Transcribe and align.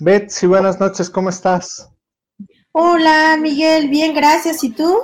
Betsy, 0.00 0.46
buenas 0.46 0.78
noches, 0.78 1.08
¿cómo 1.08 1.30
estás? 1.30 1.90
Hola, 2.72 3.38
Miguel, 3.40 3.88
bien, 3.88 4.14
gracias. 4.14 4.62
¿Y 4.62 4.70
tú? 4.70 4.98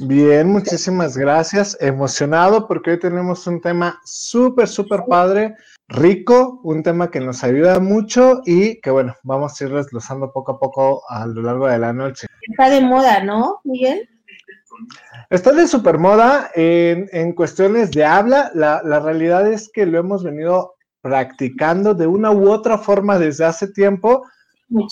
Bien, 0.00 0.48
muchísimas 0.48 1.16
gracias. 1.16 1.76
Emocionado 1.80 2.66
porque 2.66 2.92
hoy 2.92 2.98
tenemos 2.98 3.46
un 3.46 3.60
tema 3.60 4.00
súper, 4.04 4.66
súper 4.66 5.04
padre, 5.08 5.54
rico, 5.88 6.60
un 6.64 6.82
tema 6.82 7.10
que 7.10 7.20
nos 7.20 7.44
ayuda 7.44 7.78
mucho 7.78 8.40
y 8.44 8.80
que 8.80 8.90
bueno, 8.90 9.14
vamos 9.22 9.60
a 9.60 9.64
ir 9.64 9.72
desglosando 9.72 10.32
poco 10.32 10.52
a 10.52 10.58
poco 10.58 11.02
a 11.08 11.26
lo 11.26 11.42
largo 11.42 11.68
de 11.68 11.78
la 11.78 11.92
noche. 11.92 12.26
Está 12.42 12.70
de 12.70 12.80
moda, 12.80 13.22
¿no, 13.22 13.60
Miguel? 13.64 14.08
Está 15.30 15.52
de 15.52 15.68
super 15.68 15.98
moda 15.98 16.50
en, 16.54 17.08
en 17.12 17.32
cuestiones 17.34 17.92
de 17.92 18.04
habla. 18.04 18.50
La, 18.54 18.82
la 18.84 18.98
realidad 18.98 19.46
es 19.50 19.70
que 19.72 19.86
lo 19.86 19.98
hemos 19.98 20.24
venido 20.24 20.75
practicando 21.06 21.94
de 21.94 22.04
una 22.04 22.32
u 22.32 22.50
otra 22.50 22.78
forma 22.78 23.16
desde 23.16 23.44
hace 23.44 23.68
tiempo, 23.68 24.26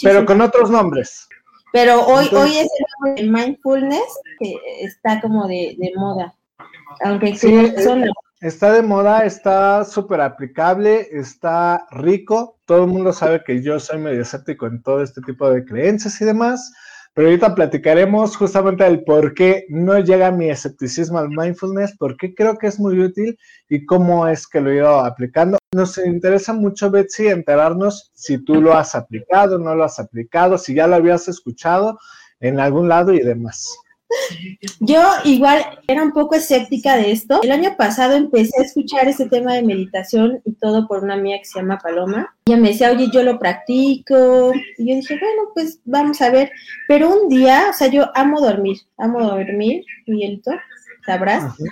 pero 0.01 0.25
con 0.25 0.41
otros 0.41 0.71
nombres. 0.71 1.27
Pero 1.73 2.07
hoy, 2.07 2.29
hoy 2.33 2.59
es 2.59 2.69
el 3.17 3.33
mindfulness 3.33 4.21
que 4.39 4.55
está 4.81 5.21
como 5.21 5.49
de, 5.49 5.77
moda. 5.97 6.33
Aunque 7.05 7.35
sí, 7.35 7.73
está 8.41 8.73
de 8.73 8.83
moda, 8.83 9.25
está 9.25 9.85
súper 9.85 10.21
aplicable, 10.21 11.09
está 11.11 11.85
rico. 11.91 12.61
Todo 12.65 12.85
el 12.85 12.91
mundo 12.91 13.13
sabe 13.13 13.43
que 13.45 13.61
yo 13.61 13.81
soy 13.81 13.99
medio 13.99 14.23
escéptico 14.23 14.69
en 14.69 14.85
todo 14.85 15.03
este 15.03 15.21
tipo 15.23 15.51
de 15.51 15.65
creencias 15.65 16.21
y 16.21 16.25
demás. 16.25 16.73
Pero 17.15 17.29
ahorita 17.29 17.55
platicaremos 17.55 18.37
justamente 18.37 18.83
del 18.83 19.05
por 19.05 19.35
qué 19.35 19.67
no 19.69 20.01
llega 20.01 20.33
mi 20.33 20.51
escepticismo 20.51 21.19
al 21.19 21.29
mindfulness, 21.29 21.97
por 21.97 22.17
qué 22.17 22.35
creo 22.35 22.59
que 22.59 22.67
es 22.67 22.81
muy 22.81 22.99
útil 22.99 23.39
y 23.69 23.87
cómo 23.87 24.27
es 24.27 24.49
que 24.49 24.61
lo 24.61 24.71
he 24.71 24.77
ido 24.77 24.99
aplicando. 24.99 25.59
Nos 25.73 25.97
interesa 25.99 26.53
mucho, 26.53 26.91
Betsy, 26.91 27.29
enterarnos 27.29 28.11
si 28.15 28.39
tú 28.39 28.61
lo 28.61 28.75
has 28.75 28.97
aplicado, 28.97 29.61
no 29.61 29.77
lo 29.77 29.85
has 29.85 30.01
aplicado, 30.01 30.59
si 30.59 30.75
ya 30.75 30.89
lo 30.89 30.97
habías 30.97 31.29
escuchado 31.29 32.01
en 32.41 32.59
algún 32.59 32.89
lado 32.89 33.13
y 33.13 33.21
demás. 33.21 33.77
Yo 34.81 35.03
igual 35.25 35.65
era 35.87 36.03
un 36.03 36.13
poco 36.13 36.35
escéptica 36.35 36.97
de 36.97 37.11
esto. 37.11 37.41
El 37.43 37.53
año 37.53 37.77
pasado 37.77 38.15
empecé 38.15 38.61
a 38.61 38.65
escuchar 38.65 39.09
ese 39.09 39.29
tema 39.29 39.55
de 39.55 39.63
meditación 39.63 40.41
y 40.45 40.53
todo 40.53 40.87
por 40.87 41.03
una 41.03 41.15
amiga 41.15 41.39
que 41.39 41.45
se 41.45 41.59
llama 41.59 41.79
Paloma. 41.83 42.35
Ella 42.47 42.57
me 42.57 42.69
decía, 42.69 42.91
oye, 42.91 43.09
yo 43.13 43.23
lo 43.23 43.39
practico. 43.39 44.53
Y 44.79 44.89
yo 44.89 44.95
dije, 44.95 45.19
bueno, 45.19 45.51
pues 45.55 45.81
vamos 45.85 46.21
a 46.21 46.31
ver. 46.31 46.51
Pero 46.89 47.11
un 47.11 47.29
día, 47.29 47.67
o 47.71 47.73
sea, 47.73 47.89
yo 47.89 48.11
amo 48.15 48.41
dormir, 48.41 48.79
amo 48.99 49.21
dormir, 49.21 49.85
Miguelito, 50.07 50.53
sabrás. 51.05 51.55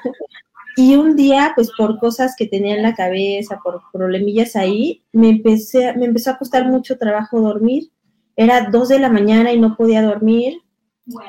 Y 0.75 0.95
un 0.95 1.17
día, 1.17 1.53
pues 1.55 1.71
por 1.77 1.99
cosas 1.99 2.35
que 2.35 2.47
tenía 2.47 2.75
en 2.75 2.83
la 2.83 2.95
cabeza, 2.95 3.61
por 3.63 3.83
problemillas 3.93 4.57
ahí, 4.57 5.03
me 5.13 5.29
empecé, 5.29 5.93
me 5.99 6.07
empezó 6.07 6.31
a 6.31 6.39
costar 6.39 6.67
mucho 6.67 6.97
trabajo 6.97 7.43
dormir. 7.43 7.91
Era 8.37 8.71
dos 8.71 8.89
de 8.89 8.99
la 8.99 9.11
mañana 9.11 9.53
y 9.53 9.61
no 9.61 9.77
podía 9.77 10.01
dormir 10.01 10.63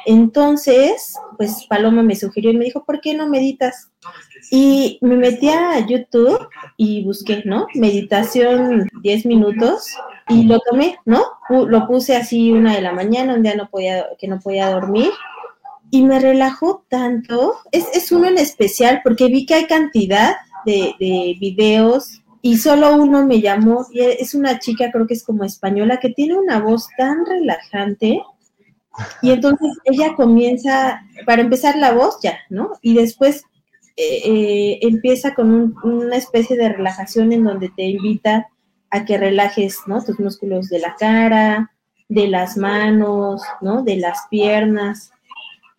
entonces, 0.06 1.16
pues 1.38 1.66
Paloma 1.68 2.04
me 2.04 2.16
sugirió 2.16 2.52
y 2.52 2.58
me 2.58 2.66
dijo, 2.66 2.84
¿por 2.86 3.02
qué 3.02 3.16
no 3.16 3.28
meditas? 3.28 3.90
Y 4.52 5.00
me 5.02 5.16
metí 5.16 5.50
a 5.50 5.80
YouTube 5.86 6.48
y 6.78 7.04
busqué, 7.04 7.42
¿no? 7.46 7.68
Meditación 7.74 8.88
10 9.02 9.26
minutos 9.26 9.88
y 10.30 10.44
lo 10.44 10.60
tomé, 10.60 10.98
¿no? 11.06 11.24
Lo 11.50 11.88
puse 11.88 12.16
así 12.16 12.52
una 12.52 12.76
de 12.76 12.82
la 12.82 12.92
mañana, 12.92 13.34
un 13.34 13.44
día 13.44 13.56
no 13.56 13.70
podía, 13.70 14.06
que 14.20 14.28
no 14.28 14.40
podía 14.40 14.70
dormir 14.70 15.10
y 15.90 16.04
me 16.04 16.20
relajó 16.20 16.86
tanto. 16.88 17.56
Es, 17.72 17.88
es 17.94 18.12
uno 18.12 18.28
en 18.28 18.38
especial 18.38 19.02
porque 19.04 19.28
vi 19.28 19.46
que 19.46 19.56
hay 19.56 19.66
cantidad 19.66 20.36
de, 20.66 20.94
de 21.00 21.36
videos 21.40 22.24
y 22.46 22.58
solo 22.58 22.98
uno 22.98 23.26
me 23.26 23.40
llamó, 23.40 23.88
y 23.94 24.02
es 24.02 24.36
una 24.36 24.60
chica, 24.60 24.92
creo 24.92 25.08
que 25.08 25.14
es 25.14 25.24
como 25.24 25.46
española, 25.46 26.02
que 26.02 26.10
tiene 26.10 26.36
una 26.38 26.60
voz 26.60 26.90
tan 26.98 27.26
relajante 27.26 28.22
y 29.22 29.32
entonces 29.32 29.78
ella 29.86 30.16
comienza, 30.16 31.02
para 31.26 31.42
empezar 31.42 31.78
la 31.78 31.94
voz 31.94 32.20
ya, 32.22 32.38
¿no? 32.50 32.72
Y 32.82 32.96
después 32.96 33.44
eh, 33.96 34.22
eh, 34.26 34.80
empieza 34.82 35.34
con 35.34 35.76
una 35.84 36.16
especie 36.16 36.58
de 36.58 36.70
relajación 36.70 37.34
en 37.34 37.44
donde 37.44 37.70
te 37.70 37.84
invita 37.84 38.48
a 38.92 39.06
que 39.06 39.18
relajes, 39.18 39.80
¿no? 39.88 40.04
Tus 40.04 40.20
músculos 40.20 40.70
de 40.70 40.80
la 40.80 40.96
cara, 40.96 41.72
de 42.10 42.28
las 42.28 42.58
manos, 42.58 43.42
¿no? 43.62 43.84
De 43.84 43.98
las 43.98 44.28
piernas. 44.30 45.12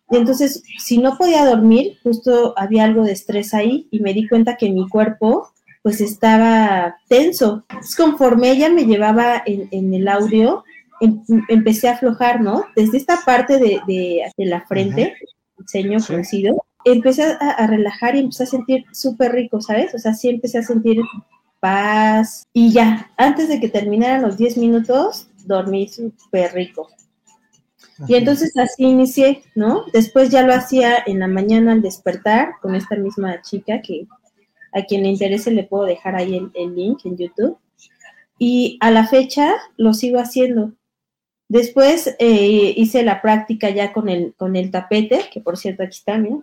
Y 0.09 0.17
entonces, 0.17 0.63
si 0.77 0.97
no 0.97 1.17
podía 1.17 1.45
dormir, 1.45 1.97
justo 2.03 2.53
había 2.57 2.83
algo 2.83 3.03
de 3.03 3.13
estrés 3.13 3.53
ahí 3.53 3.87
y 3.89 4.01
me 4.01 4.13
di 4.13 4.27
cuenta 4.27 4.57
que 4.57 4.69
mi 4.69 4.87
cuerpo 4.89 5.49
pues 5.81 6.01
estaba 6.01 6.97
tenso. 7.07 7.63
Entonces, 7.69 7.95
conforme 7.95 8.51
ella 8.51 8.69
me 8.69 8.85
llevaba 8.85 9.41
en, 9.45 9.93
el 9.93 10.07
audio, 10.07 10.64
empecé 10.99 11.87
a 11.87 11.93
aflojar, 11.93 12.41
¿no? 12.41 12.65
Desde 12.75 12.97
esta 12.97 13.19
parte 13.25 13.59
de, 13.59 13.81
de, 13.87 14.45
la 14.45 14.61
frente, 14.61 15.15
el 15.57 15.67
ceño 15.67 15.99
fruncido, 15.99 16.65
empecé 16.85 17.23
a, 17.39 17.67
relajar 17.67 18.15
y 18.15 18.19
empecé 18.19 18.43
a 18.43 18.47
sentir 18.47 18.85
súper 18.93 19.33
rico, 19.33 19.61
¿sabes? 19.61 19.93
O 19.93 19.99
sea, 19.99 20.13
sí 20.13 20.29
empecé 20.29 20.59
a 20.59 20.63
sentir 20.63 21.01
paz 21.59 22.45
y 22.53 22.71
ya, 22.71 23.11
antes 23.17 23.49
de 23.49 23.59
que 23.59 23.69
terminaran 23.69 24.21
los 24.21 24.37
10 24.37 24.57
minutos, 24.57 25.29
dormí 25.45 25.87
súper 25.87 26.53
rico. 26.53 26.87
Y 28.07 28.15
entonces 28.15 28.55
así 28.57 28.83
inicié, 28.83 29.41
¿no? 29.55 29.85
Después 29.93 30.29
ya 30.29 30.43
lo 30.43 30.53
hacía 30.53 30.97
en 31.05 31.19
la 31.19 31.27
mañana 31.27 31.71
al 31.71 31.81
despertar 31.81 32.55
con 32.61 32.75
esta 32.75 32.95
misma 32.97 33.41
chica 33.41 33.81
que 33.81 34.05
a 34.73 34.83
quien 34.83 35.03
le 35.03 35.09
interese 35.09 35.51
le 35.51 35.63
puedo 35.63 35.85
dejar 35.85 36.15
ahí 36.15 36.35
el, 36.35 36.51
el 36.53 36.75
link 36.75 37.05
en 37.05 37.17
YouTube. 37.17 37.57
Y 38.37 38.77
a 38.81 38.91
la 38.91 39.07
fecha 39.07 39.53
lo 39.77 39.93
sigo 39.93 40.19
haciendo. 40.19 40.73
Después 41.47 42.15
eh, 42.19 42.73
hice 42.75 43.03
la 43.03 43.21
práctica 43.21 43.69
ya 43.69 43.93
con 43.93 44.09
el, 44.09 44.33
con 44.35 44.55
el 44.55 44.71
tapete, 44.71 45.21
que 45.31 45.41
por 45.41 45.57
cierto 45.57 45.83
aquí 45.83 45.97
está, 45.97 46.17
mira. 46.17 46.37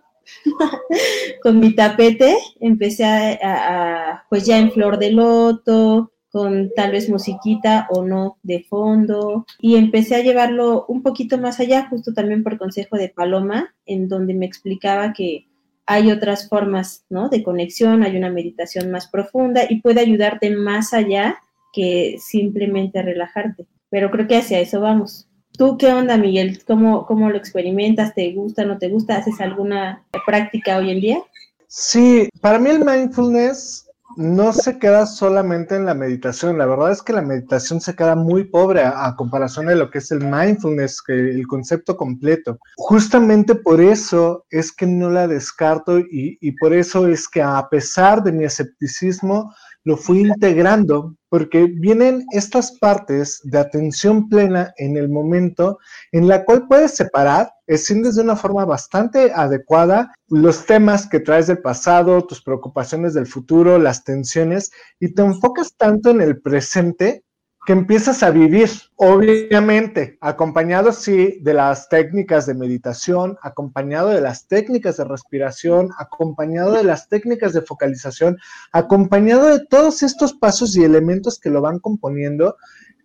con 1.43 1.59
mi 1.59 1.75
tapete 1.75 2.37
empecé 2.61 3.05
a, 3.05 4.25
pues 4.31 4.47
ya 4.47 4.59
en 4.59 4.71
flor 4.71 4.99
de 4.99 5.11
loto, 5.11 6.13
con 6.31 6.71
tal 6.75 6.93
vez 6.93 7.09
musiquita 7.11 7.89
o 7.91 8.05
no 8.05 8.39
de 8.43 8.63
fondo, 8.63 9.45
y 9.61 9.77
empecé 9.77 10.15
a 10.15 10.23
llevarlo 10.23 10.87
un 10.87 11.03
poquito 11.03 11.37
más 11.39 11.59
allá, 11.61 11.89
justo 11.91 12.15
también 12.15 12.45
por 12.45 12.57
consejo 12.57 12.97
de 12.97 13.09
Paloma, 13.09 13.75
en 13.85 14.09
donde 14.09 14.35
me 14.35 14.47
explicaba 14.47 15.13
que 15.13 15.49
hay 15.85 16.13
otras 16.13 16.49
formas, 16.49 17.05
¿no? 17.11 17.29
De 17.29 17.43
conexión, 17.43 18.05
hay 18.05 18.17
una 18.17 18.31
meditación 18.31 18.91
más 18.93 19.09
profunda 19.09 19.63
y 19.69 19.81
puede 19.81 20.01
ayudarte 20.01 20.51
más 20.51 20.95
allá 20.95 21.39
que 21.73 22.17
simplemente 22.19 23.03
relajarte 23.03 23.67
pero 23.93 24.11
creo 24.11 24.27
que 24.27 24.39
hacia 24.39 24.59
eso 24.59 24.81
vamos. 24.81 25.29
¿Tú 25.53 25.77
qué 25.77 25.93
onda, 25.93 26.17
Miguel? 26.17 26.65
¿Cómo, 26.67 27.05
¿Cómo 27.05 27.29
lo 27.29 27.37
experimentas? 27.37 28.15
¿Te 28.15 28.33
gusta, 28.33 28.65
no 28.65 28.79
te 28.79 28.89
gusta? 28.89 29.19
¿Haces 29.19 29.39
alguna 29.39 30.03
práctica 30.25 30.79
hoy 30.79 30.93
en 30.93 31.01
día? 31.03 31.23
Sí, 31.69 32.27
para 32.41 32.59
mí 32.59 32.71
el 32.71 32.83
mindfulness 32.87 33.87
no 34.17 34.55
se 34.55 34.79
queda 34.79 35.05
solamente 35.05 35.77
en 35.77 35.85
la 35.85 35.93
meditación. 35.93 36.57
La 36.57 36.65
verdad 36.65 36.91
es 36.91 37.03
que 37.03 37.13
la 37.13 37.21
meditación 37.21 37.83
se 37.83 37.95
queda 37.95 38.17
muy 38.17 38.45
pobre 38.45 38.81
a, 38.83 39.15
comparación 39.15 39.67
de 39.67 39.77
lo 39.77 39.91
que 39.91 39.99
es 39.99 40.11
el 40.11 40.21
mindfulness, 40.25 41.03
que 41.03 41.13
el 41.13 41.47
concepto 41.47 41.95
completo. 41.95 42.59
Justamente 42.77 43.55
por 43.55 43.83
eso 43.83 44.47
es 44.49 44.73
que 44.73 44.87
no 44.87 45.11
la 45.11 45.29
descarto 45.29 45.99
y, 45.99 46.39
y 46.41 46.53
por 46.53 46.73
eso 46.73 47.09
es 47.09 47.29
que 47.29 47.43
a 47.43 47.69
pesar 47.71 48.23
de 48.23 48.33
mi 48.33 48.45
escepticismo, 48.45 49.55
lo 49.85 49.99
fui 49.99 50.21
integrando 50.21 51.15
porque 51.33 51.65
vienen 51.65 52.27
estas 52.33 52.73
partes 52.73 53.41
de 53.45 53.59
atención 53.59 54.29
plena 54.29 54.75
en 54.77 54.99
el 54.99 55.09
momento 55.09 55.79
en 56.11 56.29
la 56.29 56.45
cual 56.45 56.69
puedes 56.69 56.95
separar, 56.95 57.55
escindes 57.67 58.17
de 58.17 58.23
una 58.23 58.37
forma 58.37 58.67
bastante 58.67 59.33
adecuada 59.35 60.13
los 60.29 60.67
temas 60.67 61.09
que 61.09 61.21
traes 61.21 61.47
del 61.47 61.63
pasado, 61.63 62.27
tus 62.27 62.43
preocupaciones 62.43 63.15
del 63.15 63.27
futuro, 63.27 63.79
las 63.79 64.05
tensiones, 64.05 64.73
y 65.01 65.15
te 65.15 65.23
enfocas 65.23 65.75
tanto 65.75 66.11
en 66.11 66.21
el 66.21 66.39
presente 66.43 67.25
que 67.65 67.73
empiezas 67.73 68.23
a 68.25 68.31
vivir, 68.31 68.69
obviamente, 68.97 70.19
acompañado 70.21 70.93
sí 70.93 71.39
de 71.43 71.55
las 71.55 71.89
técnicas 71.89 72.47
de 72.47 72.55
meditación, 72.55 73.39
acompañado 73.41 74.09
de 74.09 74.21
las 74.21 74.49
técnicas 74.49 74.97
de 74.97 75.05
respiración, 75.05 75.91
acompañado 75.97 76.73
de 76.73 76.83
las 76.83 77.09
técnicas 77.09 77.53
de 77.53 77.63
focalización, 77.63 78.37
acompañado 78.73 79.47
de 79.47 79.65
todos 79.67 80.03
estos 80.03 80.33
pasos 80.33 80.77
y 80.77 80.83
elementos 80.83 81.39
que 81.39 81.51
lo 81.51 81.61
van 81.61 81.79
componiendo 81.79 82.57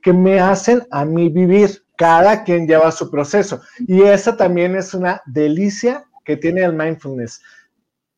que 0.02 0.14
me 0.14 0.40
hacen 0.40 0.88
a 0.92 1.06
mí 1.06 1.30
vivir. 1.30 1.84
Cada 1.96 2.44
quien 2.44 2.68
lleva 2.68 2.92
su 2.92 3.10
proceso 3.10 3.62
y 3.80 4.04
esa 4.04 4.38
también 4.38 4.76
es 4.76 4.94
una 4.94 5.22
delicia 5.26 6.06
que 6.24 6.38
tiene 6.38 6.64
el 6.64 6.74
mindfulness 6.74 7.42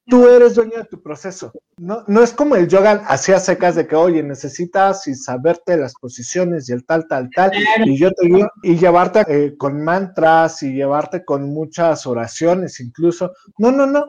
tú 0.10 0.28
eres 0.28 0.56
dueño 0.56 0.78
de 0.78 0.86
tu 0.86 1.02
proceso. 1.02 1.52
No, 1.78 2.04
no 2.08 2.22
es 2.22 2.34
como 2.34 2.56
el 2.56 2.68
yoga 2.68 3.04
hacía 3.08 3.40
secas 3.40 3.76
de 3.76 3.88
que, 3.88 3.96
oye, 3.96 4.22
necesitas 4.24 5.08
y 5.08 5.16
saberte 5.16 5.78
las 5.78 5.94
posiciones 5.94 6.68
y 6.70 6.74
el 6.74 6.86
tal, 6.86 7.08
tal, 7.08 7.30
tal, 7.34 7.52
y 7.86 7.98
yo 7.98 8.12
te 8.12 8.26
digo, 8.26 8.50
y 8.64 8.78
llevarte 8.78 9.24
eh, 9.28 9.56
con 9.58 9.84
mantras 9.84 10.62
y 10.64 10.74
llevarte 10.74 11.24
con 11.24 11.54
muchas 11.54 12.06
oraciones 12.08 12.80
incluso. 12.80 13.32
No, 13.58 13.72
no, 13.72 13.86
no. 13.86 14.08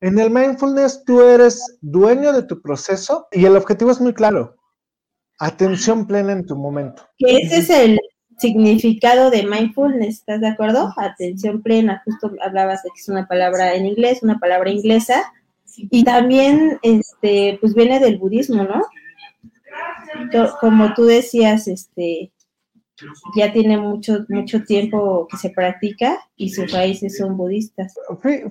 En 0.00 0.18
el 0.18 0.30
mindfulness 0.30 1.04
tú 1.04 1.22
eres 1.22 1.78
dueño 1.80 2.32
de 2.32 2.44
tu 2.44 2.62
proceso 2.62 3.28
y 3.32 3.44
el 3.44 3.56
objetivo 3.56 3.90
es 3.90 4.00
muy 4.00 4.14
claro. 4.14 4.56
atención 5.38 6.06
plena 6.06 6.32
en 6.32 6.46
tu 6.46 6.56
momento. 6.56 7.06
Que 7.18 7.38
ese 7.38 7.58
es 7.58 7.70
el 7.70 7.98
significado 8.40 9.30
de 9.30 9.44
mindfulness, 9.44 10.20
¿estás 10.20 10.40
de 10.40 10.48
acuerdo? 10.48 10.92
Atención 10.96 11.62
plena, 11.62 12.02
justo 12.04 12.32
hablabas 12.42 12.82
de 12.82 12.90
que 12.94 13.00
es 13.00 13.08
una 13.08 13.26
palabra 13.26 13.74
en 13.74 13.86
inglés, 13.86 14.22
una 14.22 14.38
palabra 14.38 14.70
inglesa, 14.70 15.32
y 15.76 16.04
también, 16.04 16.78
este, 16.82 17.58
pues 17.60 17.74
viene 17.74 18.00
del 18.00 18.18
budismo, 18.18 18.64
¿no? 18.64 18.82
Como 20.60 20.94
tú 20.94 21.04
decías, 21.04 21.68
este, 21.68 22.32
ya 23.34 23.52
tiene 23.52 23.78
mucho, 23.78 24.24
mucho 24.28 24.64
tiempo 24.64 25.26
que 25.30 25.36
se 25.36 25.50
practica 25.50 26.18
y 26.36 26.50
sus 26.50 26.72
raíces 26.72 27.18
son 27.18 27.36
budistas. 27.36 27.94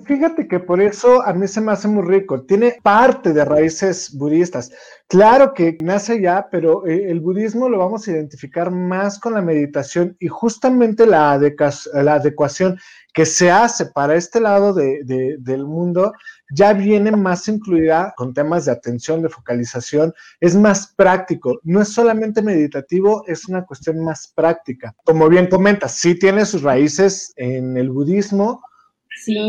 Fíjate 0.04 0.46
que 0.46 0.60
por 0.60 0.80
eso 0.80 1.22
a 1.22 1.32
mí 1.32 1.48
se 1.48 1.60
me 1.60 1.72
hace 1.72 1.88
muy 1.88 2.04
rico. 2.04 2.42
Tiene 2.42 2.76
parte 2.82 3.32
de 3.32 3.44
raíces 3.44 4.16
budistas. 4.16 4.70
Claro 5.08 5.54
que 5.54 5.76
nace 5.82 6.20
ya, 6.20 6.48
pero 6.50 6.86
eh, 6.86 7.10
el 7.10 7.20
budismo 7.20 7.68
lo 7.68 7.78
vamos 7.78 8.06
a 8.06 8.12
identificar 8.12 8.70
más 8.70 9.18
con 9.18 9.34
la 9.34 9.42
meditación 9.42 10.16
y 10.20 10.28
justamente 10.28 11.04
la, 11.06 11.32
adecuación 11.32 12.78
que 13.12 13.26
se 13.26 13.50
hace 13.50 13.86
para 13.86 14.14
este 14.14 14.40
lado 14.40 14.72
del 14.72 15.66
mundo 15.66 16.12
ya 16.54 16.72
viene 16.72 17.12
más 17.12 17.46
incluida 17.48 18.12
con 18.16 18.34
temas 18.34 18.64
de 18.64 18.72
atención, 18.72 19.22
de 19.22 19.28
focalización, 19.28 20.12
es 20.40 20.54
más 20.54 20.94
práctico, 20.96 21.60
no 21.62 21.80
es 21.80 21.92
solamente 21.92 22.42
meditativo, 22.42 23.24
es 23.26 23.48
una 23.48 23.64
cuestión 23.64 24.04
más 24.04 24.32
práctica. 24.34 24.94
Como 25.04 25.28
bien 25.28 25.48
comentas, 25.48 25.92
sí 25.92 26.18
tiene 26.18 26.44
sus 26.44 26.62
raíces 26.62 27.32
en 27.36 27.76
el 27.76 27.90
budismo, 27.90 28.62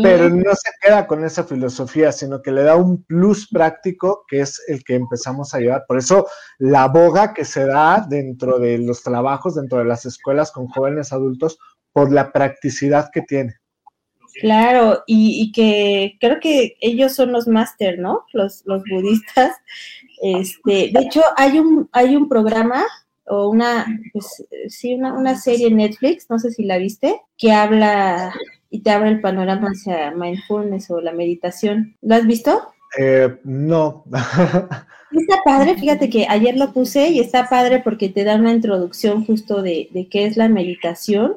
pero 0.02 0.28
no 0.28 0.54
se 0.54 0.70
queda 0.80 1.06
con 1.06 1.24
esa 1.24 1.44
filosofía, 1.44 2.12
sino 2.12 2.42
que 2.42 2.52
le 2.52 2.62
da 2.62 2.76
un 2.76 3.04
plus 3.04 3.48
práctico 3.48 4.24
que 4.28 4.40
es 4.40 4.60
el 4.66 4.84
que 4.84 4.96
empezamos 4.96 5.54
a 5.54 5.60
llevar. 5.60 5.84
Por 5.86 5.98
eso 5.98 6.26
la 6.58 6.88
boga 6.88 7.32
que 7.32 7.44
se 7.44 7.64
da 7.66 8.04
dentro 8.06 8.58
de 8.58 8.78
los 8.78 9.02
trabajos, 9.02 9.54
dentro 9.54 9.78
de 9.78 9.84
las 9.84 10.04
escuelas 10.04 10.52
con 10.52 10.66
jóvenes 10.68 11.12
adultos, 11.12 11.58
por 11.92 12.12
la 12.12 12.32
practicidad 12.32 13.10
que 13.12 13.22
tiene. 13.22 13.61
Claro, 14.40 15.02
y, 15.06 15.52
que 15.52 16.16
creo 16.20 16.40
que 16.40 16.76
ellos 16.80 17.14
son 17.14 17.32
los 17.32 17.46
máster, 17.46 17.98
¿no? 17.98 18.24
Los, 18.32 18.62
los 18.66 18.82
budistas. 18.90 19.54
Este, 20.22 20.90
de 20.92 21.00
hecho, 21.00 21.22
hay 21.36 21.58
un, 21.58 21.88
hay 21.92 22.16
un 22.16 22.28
programa 22.28 22.84
o 23.26 23.48
una, 23.48 23.86
pues, 24.12 24.44
sí, 24.68 24.94
una, 24.94 25.12
una 25.12 25.36
serie 25.36 25.68
en 25.68 25.76
Netflix, 25.76 26.28
no 26.30 26.38
sé 26.38 26.50
si 26.50 26.64
la 26.64 26.78
viste, 26.78 27.20
que 27.36 27.52
habla 27.52 28.32
y 28.70 28.80
te 28.80 28.90
abre 28.90 29.10
el 29.10 29.20
panorama 29.20 29.68
hacia 29.68 30.10
mindfulness 30.12 30.90
o 30.90 31.00
la 31.00 31.12
meditación. 31.12 31.96
¿Lo 32.00 32.14
has 32.14 32.26
visto? 32.26 32.72
Eh, 32.98 33.36
no. 33.44 34.04
Está 35.12 35.42
padre, 35.44 35.76
fíjate 35.76 36.08
que 36.08 36.26
ayer 36.26 36.56
lo 36.56 36.72
puse 36.72 37.10
y 37.10 37.20
está 37.20 37.46
padre 37.46 37.80
porque 37.80 38.08
te 38.08 38.24
da 38.24 38.36
una 38.36 38.50
introducción 38.50 39.26
justo 39.26 39.60
de, 39.60 39.90
de 39.90 40.08
qué 40.08 40.24
es 40.24 40.38
la 40.38 40.48
meditación 40.48 41.36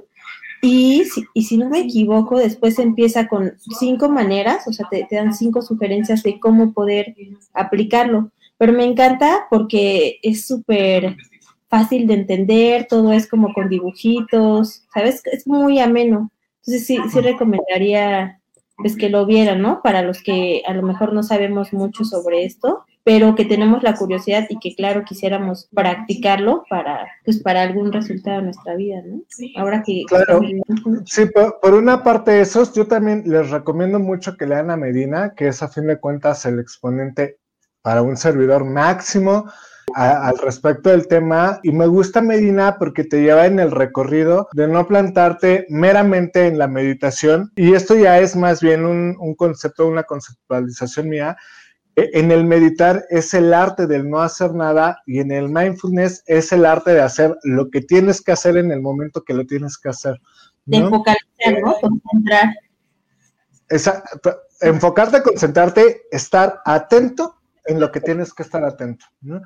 y 0.62 1.06
si, 1.06 1.26
y 1.34 1.44
si 1.44 1.58
no 1.58 1.70
me 1.70 1.80
equivoco, 1.80 2.40
después 2.40 2.80
empieza 2.80 3.28
con 3.28 3.54
cinco 3.80 4.10
maneras, 4.10 4.68
o 4.68 4.74
sea, 4.74 4.88
te, 4.90 5.08
dan 5.12 5.34
cinco 5.34 5.62
sugerencias 5.62 6.24
de 6.24 6.40
cómo 6.40 6.74
poder 6.74 7.16
aplicarlo. 7.54 8.32
Pero 8.58 8.74
me 8.74 8.86
encanta 8.86 9.48
porque 9.50 10.20
es 10.24 10.48
súper 10.48 11.18
fácil 11.68 12.08
de 12.08 12.14
entender, 12.14 12.88
todo 12.90 13.12
es 13.12 13.28
como 13.28 13.54
con 13.54 13.70
dibujitos, 13.70 14.86
¿sabes? 14.94 15.22
Es 15.26 15.46
muy 15.46 15.80
ameno. 15.80 16.32
Entonces 16.62 16.88
sí, 16.88 16.98
sí 17.12 17.20
recomendaría 17.20 18.40
pues, 18.78 18.96
que 18.96 19.10
lo 19.10 19.26
vieran, 19.26 19.62
¿no? 19.62 19.82
Para 19.82 20.02
los 20.02 20.22
que 20.22 20.64
a 20.68 20.74
lo 20.74 20.82
mejor 20.82 21.14
no 21.14 21.24
sabemos 21.24 21.74
mucho 21.74 22.04
sobre 22.04 22.46
esto 22.46 22.86
pero 23.06 23.36
que 23.36 23.46
tenemos 23.46 23.84
la 23.84 23.94
curiosidad 23.94 24.48
y 24.50 24.58
que 24.58 24.76
claro 24.76 25.04
quisiéramos 25.06 25.70
practicarlo 25.72 26.64
para 26.68 27.08
pues 27.24 27.40
para 27.40 27.62
algún 27.62 27.94
resultado 27.94 28.40
en 28.40 28.46
nuestra 28.46 28.76
vida, 28.76 29.04
¿no? 29.06 29.22
Ahora 29.58 29.84
que 29.86 30.06
claro, 30.08 30.42
sí, 31.06 31.26
por, 31.62 31.74
una 31.76 32.04
parte 32.04 32.42
esos, 32.42 32.74
yo 32.74 32.88
también 32.88 33.22
les 33.28 33.52
recomiendo 33.52 34.00
mucho 34.00 34.36
que 34.36 34.48
lean 34.48 34.72
a 34.72 34.76
Medina, 34.76 35.36
que 35.36 35.50
es 35.50 35.62
a 35.62 35.68
fin 35.68 35.86
de 35.86 36.00
cuentas 36.00 36.48
el 36.48 36.60
exponente 36.60 37.38
para 37.84 38.02
un 38.02 38.18
servidor 38.18 38.66
máximo 38.66 39.46
al 39.94 40.38
respecto 40.40 40.90
del 40.90 41.08
tema 41.08 41.60
y 41.64 41.72
me 41.72 41.88
gusta 41.88 42.22
Medina 42.22 42.78
porque 42.78 43.04
te 43.04 43.22
lleva 43.22 43.46
en 43.46 43.60
el 43.60 43.72
recorrido 43.72 44.50
de 44.54 44.68
no 44.68 44.88
plantarte 44.88 45.66
meramente 45.70 46.48
en 46.48 46.58
la 46.58 46.68
meditación 46.68 47.52
y 47.56 47.74
esto 47.74 47.96
ya 47.96 48.20
es 48.20 48.36
más 48.36 48.62
bien 48.62 48.86
un, 48.86 49.16
un 49.20 49.36
concepto, 49.36 49.88
una 49.88 50.04
conceptualización 50.04 51.10
mía 51.10 51.38
e, 51.96 52.10
en 52.14 52.32
el 52.32 52.46
meditar 52.46 53.06
es 53.10 53.34
el 53.34 53.54
arte 53.54 53.88
del 53.88 54.10
no 54.10 54.22
hacer 54.22 54.54
nada 54.54 55.02
y 55.06 55.20
en 55.20 55.32
el 55.32 55.50
mindfulness 55.50 56.24
es 56.26 56.52
el 56.52 56.66
arte 56.66 56.92
de 56.92 57.02
hacer 57.02 57.38
lo 57.44 57.70
que 57.70 57.82
tienes 57.82 58.22
que 58.22 58.34
hacer 58.34 58.58
en 58.58 58.72
el 58.72 58.82
momento 58.82 59.24
que 59.24 59.34
lo 59.34 59.46
tienes 59.46 59.78
que 59.78 59.90
hacer. 59.90 60.20
De 60.66 60.82
focalizar, 60.82 61.62
¿no? 61.64 61.76
Concentrar. 61.80 62.54
enfocarte, 64.62 65.22
concentrarte, 65.22 66.02
estar 66.12 66.60
atento 66.66 67.36
en 67.66 67.80
lo 67.80 67.92
que 67.92 68.02
tienes 68.02 68.34
que 68.34 68.44
estar 68.44 68.64
atento. 68.64 69.06
¿no? 69.22 69.42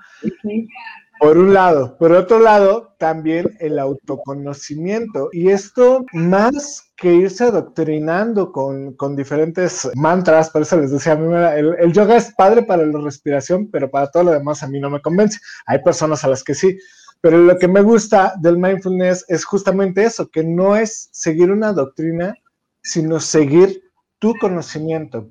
Por 1.19 1.37
un 1.37 1.53
lado. 1.53 1.97
Por 1.97 2.11
otro 2.11 2.39
lado, 2.39 2.95
también 2.97 3.57
el 3.59 3.79
autoconocimiento. 3.79 5.29
Y 5.31 5.49
esto 5.49 6.05
más 6.13 6.91
que 6.95 7.13
irse 7.13 7.45
adoctrinando 7.45 8.51
con, 8.51 9.15
diferentes 9.15 9.89
mantras, 9.95 10.49
por 10.49 10.61
eso 10.61 10.79
les 10.79 10.91
decía, 10.91 11.13
a 11.13 11.15
mí 11.15 11.33
el, 11.33 11.75
el, 11.79 11.93
yoga 11.93 12.17
es 12.17 12.33
padre 12.35 12.63
para 12.63 12.85
la 12.85 12.99
respiración, 12.99 13.69
pero 13.71 13.89
para 13.89 14.11
todo 14.11 14.23
lo 14.23 14.31
demás 14.31 14.63
a 14.63 14.67
mí 14.67 14.79
no 14.79 14.89
me 14.89 15.01
convence. 15.01 15.39
Hay 15.65 15.79
personas 15.83 16.23
a 16.23 16.29
las 16.29 16.43
que 16.43 16.55
sí. 16.55 16.77
Pero 17.21 17.37
lo 17.37 17.57
que 17.57 17.67
me 17.67 17.81
gusta 17.81 18.33
del 18.39 18.57
mindfulness 18.57 19.25
es 19.27 19.43
justamente 19.43 20.03
eso, 20.03 20.29
que 20.29 20.43
no 20.43 20.77
es 20.77 21.09
seguir 21.11 21.51
una 21.51 21.73
doctrina, 21.73 22.33
sino 22.81 23.19
seguir 23.19 23.83
tu 24.19 24.35
conocimiento. 24.39 25.29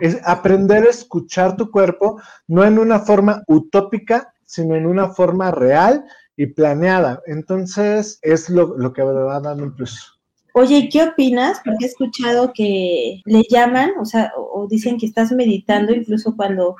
Es 0.00 0.18
aprender 0.24 0.84
a 0.84 0.90
escuchar 0.90 1.56
tu 1.56 1.70
cuerpo, 1.70 2.20
no 2.46 2.64
en 2.64 2.78
una 2.78 3.00
forma 3.00 3.42
utópica, 3.46 4.32
sino 4.44 4.74
en 4.74 4.86
una 4.86 5.10
forma 5.10 5.50
real 5.50 6.04
y 6.36 6.46
planeada. 6.46 7.20
Entonces, 7.26 8.18
es 8.22 8.48
lo, 8.48 8.78
lo 8.78 8.92
que 8.92 9.02
va 9.02 9.40
dar 9.40 9.56
un 9.56 9.74
plus. 9.74 10.18
Oye, 10.54 10.88
¿qué 10.90 11.02
opinas? 11.02 11.60
Porque 11.64 11.84
he 11.84 11.88
escuchado 11.88 12.52
que 12.52 13.20
le 13.24 13.42
llaman, 13.48 13.92
o 14.00 14.04
sea, 14.04 14.32
o 14.36 14.66
dicen 14.68 14.98
que 14.98 15.06
estás 15.06 15.30
meditando 15.32 15.92
incluso 15.92 16.34
cuando 16.34 16.76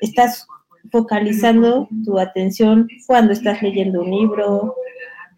estás 0.00 0.46
focalizando 0.90 1.88
tu 2.04 2.18
atención, 2.18 2.88
cuando 3.06 3.32
estás 3.32 3.60
leyendo 3.62 4.00
un 4.02 4.10
libro, 4.10 4.74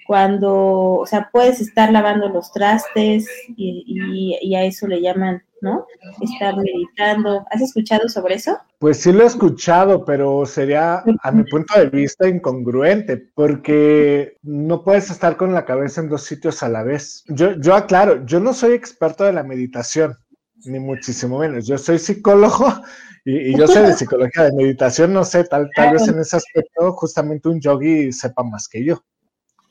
cuando, 0.06 0.54
o 0.54 1.06
sea, 1.06 1.30
puedes 1.32 1.60
estar 1.60 1.90
lavando 1.90 2.28
los 2.28 2.52
trastes 2.52 3.26
y 3.56 4.54
a 4.54 4.64
eso 4.64 4.86
le 4.86 5.00
llaman 5.00 5.42
¿no? 5.62 5.86
Estar 6.20 6.54
meditando. 6.56 7.46
¿Has 7.50 7.62
escuchado 7.62 8.08
sobre 8.08 8.34
eso? 8.34 8.58
Pues 8.78 9.00
sí 9.00 9.12
lo 9.12 9.22
he 9.22 9.26
escuchado, 9.26 10.04
pero 10.04 10.44
sería, 10.44 11.02
a 11.22 11.30
mi 11.30 11.44
punto 11.44 11.78
de 11.78 11.86
vista, 11.86 12.28
incongruente, 12.28 13.16
porque 13.16 14.36
no 14.42 14.82
puedes 14.82 15.10
estar 15.10 15.36
con 15.36 15.54
la 15.54 15.64
cabeza 15.64 16.00
en 16.00 16.08
dos 16.08 16.24
sitios 16.24 16.62
a 16.62 16.68
la 16.68 16.82
vez. 16.82 17.24
Yo, 17.28 17.52
yo 17.60 17.74
aclaro, 17.74 18.26
yo 18.26 18.40
no 18.40 18.52
soy 18.52 18.72
experto 18.72 19.24
de 19.24 19.32
la 19.32 19.44
meditación, 19.44 20.18
ni 20.64 20.80
muchísimo 20.80 21.38
menos. 21.38 21.66
Yo 21.66 21.78
soy 21.78 22.00
psicólogo 22.00 22.66
y, 23.24 23.56
yo 23.56 23.68
sé 23.68 23.82
de 23.82 23.94
psicología 23.94 24.44
de 24.44 24.52
meditación, 24.52 25.12
no 25.12 25.24
sé, 25.24 25.44
tal, 25.44 25.70
tal 25.76 25.92
vez 25.92 26.08
en 26.08 26.18
ese 26.18 26.36
aspecto 26.36 26.92
justamente 26.92 27.48
un 27.48 27.60
yogi 27.60 28.12
sepa 28.12 28.42
más 28.42 28.68
que 28.68 28.84
yo. 28.84 29.04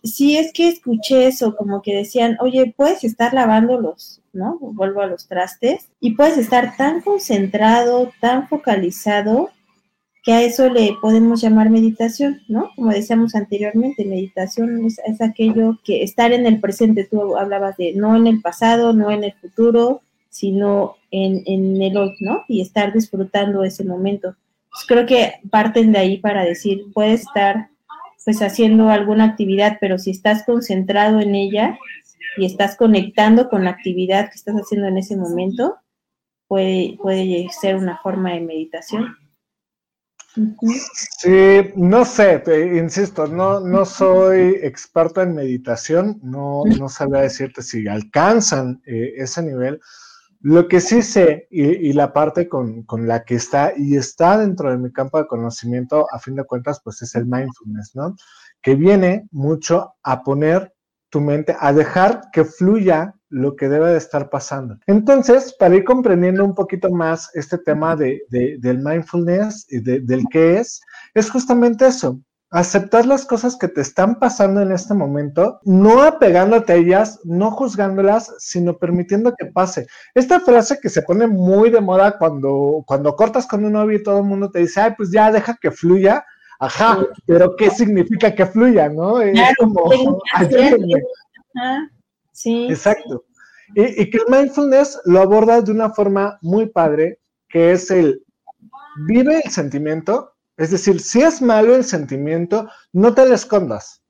Sí, 0.03 0.37
es 0.37 0.51
que 0.51 0.67
escuché 0.67 1.27
eso, 1.27 1.55
como 1.55 1.81
que 1.81 1.95
decían, 1.95 2.37
oye, 2.39 2.73
puedes 2.75 3.03
estar 3.03 3.33
lavando 3.33 3.79
los, 3.79 4.21
¿no? 4.33 4.57
Vuelvo 4.59 5.01
a 5.01 5.07
los 5.07 5.27
trastes 5.27 5.89
y 5.99 6.15
puedes 6.15 6.37
estar 6.37 6.75
tan 6.75 7.01
concentrado, 7.01 8.11
tan 8.19 8.47
focalizado, 8.47 9.51
que 10.23 10.33
a 10.33 10.41
eso 10.43 10.69
le 10.69 10.95
podemos 11.01 11.41
llamar 11.41 11.69
meditación, 11.69 12.41
¿no? 12.47 12.71
Como 12.75 12.91
decíamos 12.91 13.33
anteriormente, 13.35 14.05
meditación 14.05 14.85
es, 14.85 15.21
aquello 15.21 15.79
que 15.83 16.03
estar 16.03 16.31
en 16.31 16.45
el 16.45 16.59
presente, 16.59 17.05
tú 17.05 17.37
hablabas 17.37 17.77
de 17.77 17.93
no 17.93 18.15
en 18.15 18.27
el 18.27 18.41
pasado, 18.41 18.93
no 18.93 19.09
en 19.09 19.23
el 19.23 19.33
futuro, 19.33 20.01
sino 20.29 20.95
en, 21.09 21.43
en 21.45 21.81
el 21.81 21.97
hoy, 21.97 22.15
¿no? 22.19 22.43
Y 22.47 22.61
estar 22.61 22.93
disfrutando 22.93 23.63
ese 23.63 23.83
momento. 23.83 24.35
Pues 24.71 24.85
creo 24.87 25.05
que 25.05 25.33
parten 25.49 25.91
de 25.91 25.99
ahí 25.99 26.17
para 26.17 26.43
decir, 26.45 26.85
puedes 26.93 27.21
estar 27.21 27.69
pues 28.25 28.41
haciendo 28.41 28.89
alguna 28.89 29.25
actividad, 29.25 29.77
pero 29.81 29.97
si 29.97 30.11
estás 30.11 30.43
concentrado 30.43 31.19
en 31.19 31.35
ella 31.35 31.77
y 32.37 32.45
estás 32.45 32.75
conectando 32.75 33.49
con 33.49 33.63
la 33.63 33.71
actividad 33.71 34.29
que 34.29 34.35
estás 34.35 34.55
haciendo 34.55 34.87
en 34.87 34.97
ese 34.97 35.17
momento, 35.17 35.77
puede, 36.47 36.97
puede 37.01 37.47
ser 37.49 37.75
una 37.75 37.97
forma 37.97 38.33
de 38.33 38.41
meditación. 38.41 39.15
Sí, 41.19 41.73
no 41.75 42.05
sé, 42.05 42.41
insisto, 42.73 43.27
no, 43.27 43.59
no 43.59 43.85
soy 43.85 44.59
experto 44.61 45.21
en 45.21 45.35
meditación, 45.35 46.19
no, 46.23 46.63
no 46.65 46.87
sabría 46.87 47.23
decirte 47.23 47.61
si 47.61 47.85
alcanzan 47.85 48.81
eh, 48.85 49.13
ese 49.17 49.43
nivel, 49.43 49.81
Lo 50.41 50.67
que 50.67 50.81
sí 50.81 51.01
sé, 51.03 51.47
y, 51.51 51.93
la 51.93 52.13
parte 52.13 52.49
con, 52.49 52.83
con, 52.83 53.07
la 53.07 53.23
que 53.23 53.35
está, 53.35 53.73
y 53.77 53.95
está 53.95 54.39
dentro 54.39 54.71
de 54.71 54.77
mi 54.77 54.91
campo 54.91 55.19
de 55.19 55.27
conocimiento, 55.27 56.07
a 56.11 56.19
fin 56.19 56.35
de 56.35 56.45
cuentas, 56.45 56.81
pues 56.83 57.01
es 57.03 57.13
el 57.15 57.25
mindfulness, 57.25 57.95
¿no? 57.95 58.15
Que 58.61 58.75
viene 58.75 59.27
mucho 59.31 59.93
a 60.01 60.23
poner 60.23 60.73
tu 61.11 61.21
mente, 61.21 61.55
a 61.59 61.73
dejar 61.73 62.21
que 62.31 62.45
fluya 62.45 63.13
lo 63.29 63.55
que 63.55 63.69
debe 63.69 63.89
de 63.91 63.97
estar 63.97 64.29
pasando. 64.29 64.77
Entonces, 64.87 65.55
para 65.59 65.75
ir 65.75 65.83
comprendiendo 65.83 66.43
un 66.43 66.55
poquito 66.55 66.89
más 66.89 67.29
este 67.33 67.57
tema 67.57 67.95
de, 67.95 68.21
del 68.29 68.79
mindfulness 68.79 69.67
y 69.69 69.79
del 69.79 70.25
qué 70.31 70.57
es, 70.57 70.81
es 71.13 71.29
justamente 71.29 71.85
eso, 71.85 72.19
aceptar 72.51 73.05
las 73.05 73.25
cosas 73.25 73.55
que 73.55 73.69
te 73.69 73.79
están 73.79 74.19
pasando 74.19 74.61
en 74.61 74.73
este 74.73 74.93
momento, 74.93 75.61
no 75.63 76.03
apegándote 76.03 76.73
a 76.73 76.75
ellas, 76.75 77.21
no 77.23 77.49
juzgándolas, 77.49 78.33
sino 78.39 78.77
permitiendo 78.77 79.33
que 79.37 79.45
pase. 79.45 79.87
Esta 80.13 80.41
frase 80.41 80.77
que 80.81 80.89
se 80.89 81.01
pone 81.01 81.27
muy 81.27 81.69
de 81.69 81.79
moda 81.79 82.17
cuando, 82.17 82.83
cuando 82.85 83.15
cortas 83.15 83.47
con 83.47 83.63
un 83.63 83.71
novio 83.71 83.97
y 83.97 84.03
todo 84.03 84.17
el 84.19 84.25
mundo 84.25 84.51
te 84.51 84.59
dice, 84.59 84.81
ay, 84.81 84.93
pues 84.97 85.11
ya 85.11 85.31
deja 85.31 85.57
que 85.61 85.71
fluya. 85.71 86.25
Ajá, 86.59 87.07
pero 87.25 87.55
¿qué 87.55 87.71
significa 87.71 88.35
que 88.35 88.45
fluya, 88.45 88.89
no? 88.89 89.19
Es 89.21 89.55
como, 89.57 89.89
Sí. 92.33 92.67
Exacto. 92.69 93.25
Y, 93.75 94.09
que 94.09 94.17
el 94.17 94.25
mindfulness 94.27 94.99
lo 95.05 95.21
aborda 95.21 95.61
de 95.61 95.71
una 95.71 95.89
forma 95.89 96.37
muy 96.41 96.67
padre, 96.67 97.19
que 97.47 97.71
es 97.71 97.89
el 97.89 98.23
vive 99.07 99.41
el 99.43 99.51
sentimiento, 99.51 100.30
es 100.61 100.69
decir, 100.69 100.99
si 100.99 101.23
es 101.23 101.41
malo 101.41 101.75
el 101.75 101.83
sentimiento, 101.83 102.69
no 102.93 103.15
te 103.15 103.25
lo 103.25 103.33
escondas. 103.33 104.03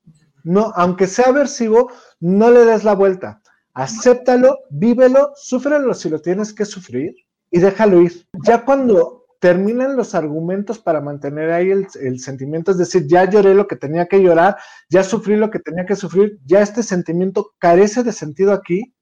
No, 0.44 0.70
aunque 0.76 1.06
sea 1.06 1.28
aversivo, 1.28 1.90
no 2.20 2.50
le 2.50 2.66
des 2.66 2.84
la 2.84 2.94
vuelta. 2.94 3.40
Acéptalo, 3.72 4.58
vívelo, 4.68 5.32
súfrelo 5.34 5.94
si 5.94 6.10
lo 6.10 6.20
tienes 6.20 6.52
que 6.52 6.66
sufrir 6.66 7.14
y 7.50 7.58
déjalo 7.58 8.02
ir. 8.02 8.26
Ya 8.44 8.66
cuando 8.66 9.24
terminan 9.40 9.96
los 9.96 10.14
argumentos 10.14 10.78
para 10.78 11.00
mantener 11.00 11.52
ahí 11.52 11.70
el, 11.70 11.86
el, 12.02 12.20
sentimiento, 12.20 12.72
es 12.72 12.76
decir, 12.76 13.06
ya 13.06 13.24
lloré 13.24 13.54
lo 13.54 13.66
que 13.66 13.76
tenía 13.76 14.06
que 14.06 14.22
llorar, 14.22 14.58
ya 14.90 15.02
sufrí 15.04 15.36
lo 15.36 15.50
que 15.50 15.58
tenía 15.58 15.86
que 15.86 15.96
sufrir, 15.96 16.38
ya 16.44 16.60
este 16.60 16.82
sentimiento 16.82 17.54
carece 17.58 18.02
de 18.02 18.12
sentido 18.12 18.52
aquí, 18.52 18.94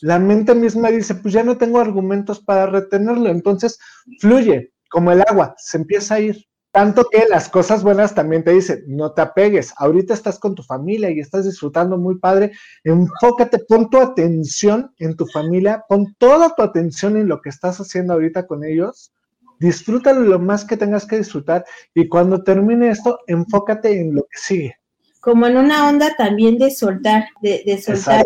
la 0.00 0.20
mente 0.20 0.54
misma 0.54 0.90
dice, 0.90 1.16
pues 1.16 1.34
ya 1.34 1.42
no 1.42 1.58
tengo 1.58 1.80
argumentos 1.80 2.38
para 2.38 2.66
retenerlo, 2.66 3.30
entonces 3.30 3.80
fluye 4.20 4.72
como 4.88 5.10
el 5.10 5.22
agua, 5.22 5.56
se 5.58 5.76
empieza 5.78 6.14
a 6.14 6.20
ir. 6.20 6.46
Tanto 6.74 7.04
que 7.04 7.26
las 7.30 7.48
cosas 7.48 7.84
buenas 7.84 8.16
también 8.16 8.42
te 8.42 8.50
dicen, 8.50 8.82
no 8.88 9.12
te 9.12 9.22
apegues, 9.22 9.72
ahorita 9.76 10.12
estás 10.12 10.40
con 10.40 10.56
tu 10.56 10.64
familia 10.64 11.08
y 11.08 11.20
estás 11.20 11.44
disfrutando 11.44 11.96
muy 11.96 12.18
padre, 12.18 12.50
enfócate, 12.82 13.60
pon 13.60 13.88
tu 13.88 14.00
atención 14.00 14.92
en 14.98 15.14
tu 15.14 15.24
familia, 15.24 15.84
pon 15.88 16.16
toda 16.18 16.52
tu 16.56 16.62
atención 16.62 17.16
en 17.16 17.28
lo 17.28 17.40
que 17.40 17.50
estás 17.50 17.78
haciendo 17.78 18.14
ahorita 18.14 18.48
con 18.48 18.64
ellos, 18.64 19.12
disfrútalo 19.60 20.22
lo 20.22 20.40
más 20.40 20.64
que 20.64 20.76
tengas 20.76 21.06
que 21.06 21.18
disfrutar 21.18 21.64
y 21.94 22.08
cuando 22.08 22.42
termine 22.42 22.88
esto, 22.88 23.20
enfócate 23.28 24.00
en 24.00 24.12
lo 24.16 24.22
que 24.22 24.36
sigue. 24.36 24.76
Como 25.20 25.46
en 25.46 25.56
una 25.56 25.88
onda 25.88 26.16
también 26.18 26.58
de 26.58 26.72
soltar, 26.72 27.26
de, 27.40 27.62
de 27.64 27.80
soltar 27.80 28.24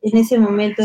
en 0.00 0.16
ese 0.16 0.38
momento, 0.38 0.82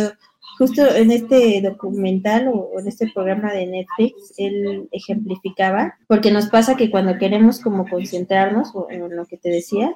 justo 0.62 0.86
en 0.96 1.10
este 1.10 1.60
documental 1.60 2.48
o 2.54 2.80
en 2.80 2.88
este 2.88 3.10
programa 3.12 3.52
de 3.52 3.66
Netflix, 3.66 4.36
él 4.38 4.88
ejemplificaba, 4.92 5.96
porque 6.08 6.30
nos 6.30 6.50
pasa 6.50 6.76
que 6.76 6.92
cuando 6.92 7.18
queremos 7.18 7.60
como 7.60 7.88
concentrarnos, 7.90 8.70
o 8.76 8.86
en 8.92 9.16
lo 9.16 9.26
que 9.26 9.38
te 9.38 9.50
decía, 9.50 9.96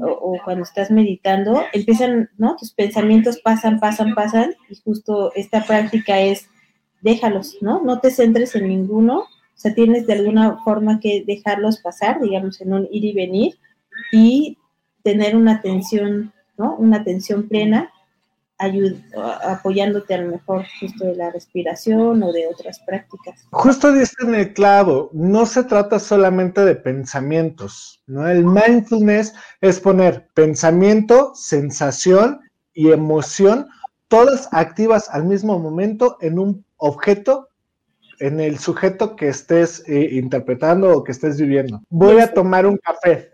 o, 0.00 0.36
cuando 0.44 0.64
estás 0.64 0.90
meditando, 0.90 1.62
empiezan, 1.72 2.28
¿no? 2.38 2.56
Tus 2.56 2.72
pensamientos 2.72 3.38
pasan, 3.38 3.78
pasan, 3.78 4.16
pasan, 4.16 4.56
y 4.68 4.74
justo 4.74 5.30
esta 5.36 5.64
práctica 5.64 6.18
es, 6.18 6.48
déjalos, 7.00 7.58
¿no? 7.60 7.80
No 7.84 8.00
te 8.00 8.10
centres 8.10 8.56
en 8.56 8.66
ninguno, 8.66 9.20
o 9.20 9.28
sea, 9.54 9.76
tienes 9.76 10.08
de 10.08 10.14
alguna 10.14 10.58
forma 10.64 10.98
que 10.98 11.22
dejarlos 11.24 11.78
pasar, 11.78 12.20
digamos, 12.20 12.60
en 12.60 12.72
un 12.72 12.88
ir 12.90 13.04
y 13.04 13.12
venir, 13.12 13.54
y 14.10 14.58
tener 15.04 15.36
una 15.36 15.52
atención, 15.52 16.32
¿no? 16.58 16.74
Una 16.74 16.96
atención 16.96 17.46
plena 17.46 17.92
apoyándote 18.58 20.14
a 20.14 20.18
lo 20.18 20.30
mejor 20.32 20.64
justo 20.80 21.04
de 21.04 21.16
la 21.16 21.30
respiración 21.30 22.22
o 22.22 22.32
de 22.32 22.46
otras 22.46 22.80
prácticas. 22.86 23.46
Justo 23.50 23.92
dice 23.92 24.14
en 24.22 24.34
el 24.34 24.52
clavo, 24.54 25.10
no 25.12 25.44
se 25.46 25.64
trata 25.64 25.98
solamente 25.98 26.64
de 26.64 26.76
pensamientos, 26.76 28.02
¿no? 28.06 28.28
El 28.28 28.44
mindfulness 28.44 29.34
es 29.60 29.80
poner 29.80 30.28
pensamiento, 30.34 31.32
sensación 31.34 32.40
y 32.72 32.90
emoción, 32.90 33.68
todas 34.08 34.48
activas 34.52 35.08
al 35.10 35.24
mismo 35.24 35.58
momento 35.58 36.16
en 36.20 36.38
un 36.38 36.64
objeto 36.76 37.48
en 38.20 38.40
el 38.40 38.58
sujeto 38.58 39.16
que 39.16 39.28
estés 39.28 39.82
eh, 39.88 40.10
interpretando 40.12 40.96
o 40.96 41.02
que 41.02 41.12
estés 41.12 41.40
viviendo. 41.40 41.82
Voy 41.90 42.20
a 42.20 42.32
tomar 42.32 42.66
un 42.66 42.78
café 42.78 43.33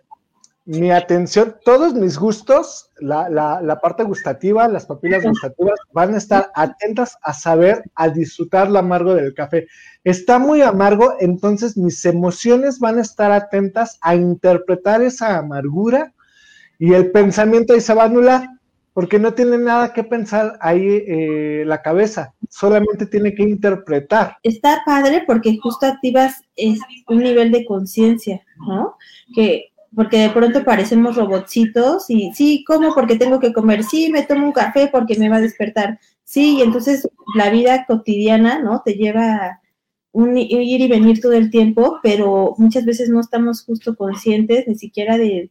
mi 0.66 0.90
atención, 0.90 1.56
todos 1.64 1.94
mis 1.94 2.18
gustos, 2.18 2.90
la, 3.00 3.78
parte 3.82 4.04
gustativa, 4.04 4.68
las 4.68 4.86
papilas 4.86 5.24
gustativas, 5.24 5.78
van 5.92 6.14
a 6.14 6.18
estar 6.18 6.50
atentas 6.54 7.16
a 7.22 7.32
saber, 7.32 7.82
a 7.94 8.08
disfrutar 8.08 8.70
lo 8.70 8.78
amargo 8.78 9.14
del 9.14 9.34
café. 9.34 9.66
Está 10.04 10.38
muy 10.38 10.62
amargo, 10.62 11.14
entonces 11.18 11.76
mis 11.76 12.04
emociones 12.04 12.78
van 12.78 12.98
a 12.98 13.02
estar 13.02 13.32
atentas 13.32 13.98
a 14.02 14.14
interpretar 14.14 15.02
esa 15.02 15.38
amargura 15.38 16.12
y 16.78 16.92
el 16.94 17.10
pensamiento 17.10 17.72
ahí 17.72 17.80
se 17.80 17.94
va 17.94 18.02
a 18.02 18.06
anular, 18.06 18.48
porque 18.92 19.18
no 19.18 19.34
tiene 19.34 19.58
nada 19.58 19.92
que 19.92 20.04
pensar 20.04 20.58
ahí 20.60 21.04
eh, 21.06 21.64
la 21.66 21.80
cabeza, 21.80 22.34
solamente 22.48 23.06
tiene 23.06 23.34
que 23.34 23.42
interpretar. 23.42 24.36
Está 24.42 24.82
padre 24.84 25.24
porque 25.26 25.58
justo 25.62 25.86
activas 25.86 26.42
es 26.56 26.78
un 27.08 27.18
nivel 27.18 27.50
de 27.50 27.64
conciencia, 27.64 28.42
¿no? 28.58 28.96
Que 29.34 29.69
porque 29.94 30.18
de 30.18 30.30
pronto 30.30 30.64
parecemos 30.64 31.16
robotcitos 31.16 32.08
y 32.08 32.32
sí, 32.34 32.64
¿cómo? 32.66 32.94
Porque 32.94 33.16
tengo 33.16 33.40
que 33.40 33.52
comer, 33.52 33.82
sí, 33.82 34.10
me 34.10 34.22
tomo 34.22 34.46
un 34.46 34.52
café 34.52 34.88
porque 34.90 35.18
me 35.18 35.28
va 35.28 35.36
a 35.36 35.40
despertar, 35.40 35.98
sí, 36.24 36.58
y 36.58 36.62
entonces 36.62 37.08
la 37.34 37.50
vida 37.50 37.84
cotidiana, 37.86 38.60
¿no? 38.60 38.82
Te 38.84 38.94
lleva 38.94 39.34
a 39.34 39.60
un 40.12 40.36
ir 40.36 40.80
y 40.80 40.88
venir 40.88 41.20
todo 41.20 41.32
el 41.32 41.50
tiempo, 41.50 41.98
pero 42.02 42.54
muchas 42.58 42.84
veces 42.84 43.08
no 43.08 43.20
estamos 43.20 43.64
justo 43.64 43.96
conscientes 43.96 44.66
ni 44.66 44.74
siquiera 44.76 45.16
del 45.18 45.50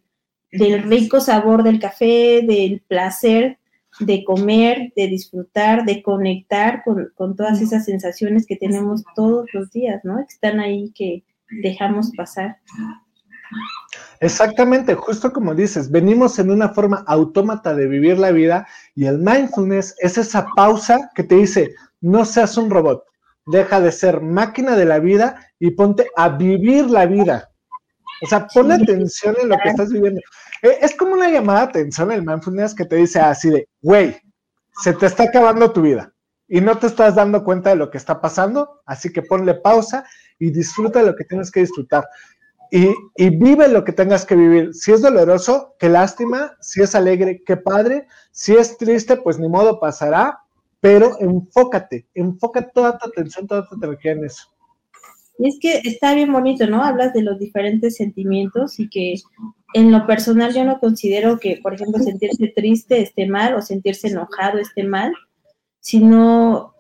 rico 0.84 1.22
sabor 1.22 1.64
del 1.64 1.80
café, 1.80 2.42
del 2.42 2.82
placer 2.88 3.58
de 4.00 4.24
comer, 4.24 4.94
de 4.96 5.08
disfrutar, 5.08 5.86
de 5.86 6.02
conectar 6.02 6.84
con, 6.84 7.12
con 7.16 7.36
todas 7.36 7.62
esas 7.62 7.86
sensaciones 7.86 8.46
que 8.46 8.56
tenemos 8.56 9.04
todos 9.16 9.48
los 9.54 9.72
días, 9.72 10.02
¿no? 10.04 10.18
Que 10.18 10.34
están 10.34 10.60
ahí 10.60 10.92
que 10.96 11.24
dejamos 11.62 12.12
pasar. 12.16 12.58
Exactamente, 14.22 14.96
justo 14.96 15.32
como 15.32 15.56
dices, 15.56 15.90
venimos 15.90 16.40
en 16.40 16.52
una 16.52 16.70
forma 16.70 17.04
autómata 17.08 17.74
de 17.74 17.88
vivir 17.88 18.20
la 18.20 18.32
vida 18.32 18.68
y 18.94 19.06
el 19.06 19.20
mindfulness 19.20 19.96
es 20.00 20.18
esa 20.18 20.46
pausa 20.56 21.10
que 21.16 21.24
te 21.24 21.36
dice, 21.36 21.74
no 22.02 22.26
seas 22.26 22.58
un 22.58 22.70
robot, 22.70 23.04
deja 23.46 23.80
de 23.80 23.94
ser 23.94 24.22
máquina 24.22 24.76
de 24.76 24.86
la 24.86 25.00
vida 25.00 25.48
y 25.58 25.72
ponte 25.72 26.08
a 26.18 26.30
vivir 26.30 26.90
la 26.90 27.06
vida. 27.06 27.50
O 28.22 28.28
sea, 28.28 28.46
pon 28.48 28.72
atención 28.72 29.36
en 29.42 29.48
lo 29.48 29.58
que 29.58 29.70
estás 29.70 29.90
viviendo. 29.90 30.20
Eh, 30.62 30.80
es 30.82 30.96
como 30.96 31.14
una 31.14 31.30
llamada 31.30 31.60
de 31.60 31.66
atención 31.68 32.12
el 32.12 32.26
mindfulness 32.26 32.76
que 32.76 32.84
te 32.84 32.98
dice 32.98 33.22
así 33.22 33.50
de, 33.50 33.70
güey, 33.82 34.18
se 34.82 34.94
te 34.94 35.06
está 35.06 35.24
acabando 35.24 35.72
tu 35.72 35.82
vida 35.82 36.14
y 36.50 36.60
no 36.60 36.78
te 36.78 36.88
estás 36.88 37.16
dando 37.16 37.44
cuenta 37.46 37.70
de 37.70 37.78
lo 37.78 37.90
que 37.90 37.98
está 37.98 38.20
pasando, 38.20 38.82
así 38.86 39.14
que 39.14 39.22
ponle 39.22 39.54
pausa 39.54 40.04
y 40.40 40.52
disfruta 40.52 41.00
de 41.00 41.06
lo 41.06 41.16
que 41.16 41.24
tienes 41.24 41.52
que 41.52 41.62
disfrutar 41.62 42.06
y, 42.72 43.30
vive 43.30 43.68
lo 43.68 43.84
que 43.84 43.94
tengas 43.94 44.26
que 44.26 44.36
vivir. 44.36 44.74
Si 44.74 44.92
es 44.92 45.02
doloroso, 45.02 45.76
qué 45.80 45.90
lástima. 45.90 46.56
Si 46.62 46.82
es 46.82 46.96
alegre, 46.96 47.44
qué 47.46 47.58
padre. 47.58 48.08
Si 48.32 48.54
es 48.54 48.78
triste, 48.78 49.18
pues 49.18 49.40
ni 49.40 49.50
modo 49.50 49.80
pasará. 49.80 50.40
Pero 50.80 51.20
enfócate, 51.20 52.08
enfoca 52.14 52.70
toda 52.70 52.98
tu 52.98 53.08
atención, 53.08 53.48
toda 53.48 53.68
tu 53.68 53.76
energía 53.76 54.14
en 54.14 54.26
eso. 54.26 54.48
Y 55.38 55.48
es 55.48 55.58
que 55.60 55.82
está 55.84 56.14
bien 56.14 56.32
bonito, 56.32 56.68
¿no? 56.68 56.84
Hablas 56.84 57.14
de 57.14 57.22
los 57.22 57.38
diferentes 57.40 57.96
sentimientos 57.98 58.80
y 58.80 58.90
que 58.90 59.16
en 59.74 59.92
lo 59.92 60.06
personal 60.06 60.54
yo 60.54 60.64
no 60.64 60.80
considero 60.80 61.38
que, 61.38 61.60
por 61.62 61.74
ejemplo, 61.74 62.02
sentirse 62.02 62.48
triste 62.56 63.02
esté 63.02 63.28
mal 63.28 63.56
o 63.56 63.62
sentirse 63.62 64.08
enojado 64.08 64.58
esté 64.58 64.84
mal, 64.84 65.14
sino 65.80 66.76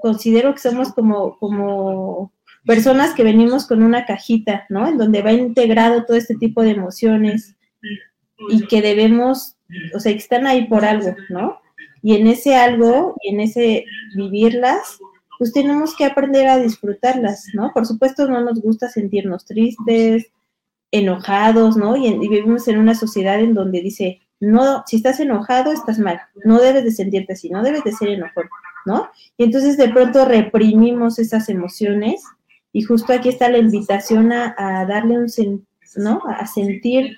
considero 0.00 0.54
que 0.54 0.60
somos 0.60 0.92
como, 0.92 1.38
como 1.38 2.32
personas 2.66 3.14
que 3.14 3.22
venimos 3.22 3.66
con 3.66 3.82
una 3.82 4.04
cajita, 4.04 4.66
¿no? 4.68 4.86
En 4.86 4.98
donde 4.98 5.22
va 5.22 5.32
integrado 5.32 6.04
todo 6.04 6.16
este 6.16 6.34
tipo 6.34 6.62
de 6.62 6.70
emociones 6.70 7.56
y 8.50 8.66
que 8.66 8.82
debemos, 8.82 9.56
o 9.94 10.00
sea, 10.00 10.12
que 10.12 10.18
están 10.18 10.46
ahí 10.46 10.66
por 10.66 10.84
algo, 10.84 11.14
¿no? 11.30 11.60
Y 12.02 12.16
en 12.16 12.26
ese 12.26 12.56
algo 12.56 13.16
y 13.22 13.34
en 13.34 13.40
ese 13.40 13.84
vivirlas, 14.14 14.98
pues 15.38 15.52
tenemos 15.52 15.96
que 15.96 16.04
aprender 16.04 16.48
a 16.48 16.58
disfrutarlas, 16.58 17.46
¿no? 17.54 17.72
Por 17.72 17.86
supuesto 17.86 18.28
no 18.28 18.40
nos 18.40 18.60
gusta 18.60 18.88
sentirnos 18.88 19.44
tristes, 19.44 20.26
enojados, 20.90 21.76
¿no? 21.76 21.96
Y, 21.96 22.18
vivimos 22.18 22.68
en 22.68 22.78
una 22.78 22.94
sociedad 22.94 23.40
en 23.40 23.54
donde 23.54 23.80
dice, 23.80 24.20
no, 24.40 24.82
si 24.86 24.96
estás 24.96 25.20
enojado, 25.20 25.72
estás 25.72 25.98
mal, 25.98 26.20
no 26.44 26.58
debes 26.58 26.84
de 26.84 26.92
sentirte 26.92 27.34
así, 27.34 27.48
no 27.48 27.62
debes 27.62 27.84
de 27.84 27.92
ser 27.92 28.08
enojado. 28.08 28.48
¿no? 28.86 29.10
Y 29.36 29.44
entonces 29.44 29.76
de 29.76 29.88
pronto 29.88 30.24
reprimimos 30.24 31.18
esas 31.18 31.48
emociones 31.48 32.22
y 32.76 32.82
justo 32.82 33.14
aquí 33.14 33.30
está 33.30 33.48
la 33.48 33.56
invitación 33.56 34.32
a, 34.32 34.84
darle 34.86 35.16
un, 35.16 35.66
¿no? 35.96 36.20
A 36.28 36.46
sentir, 36.46 37.16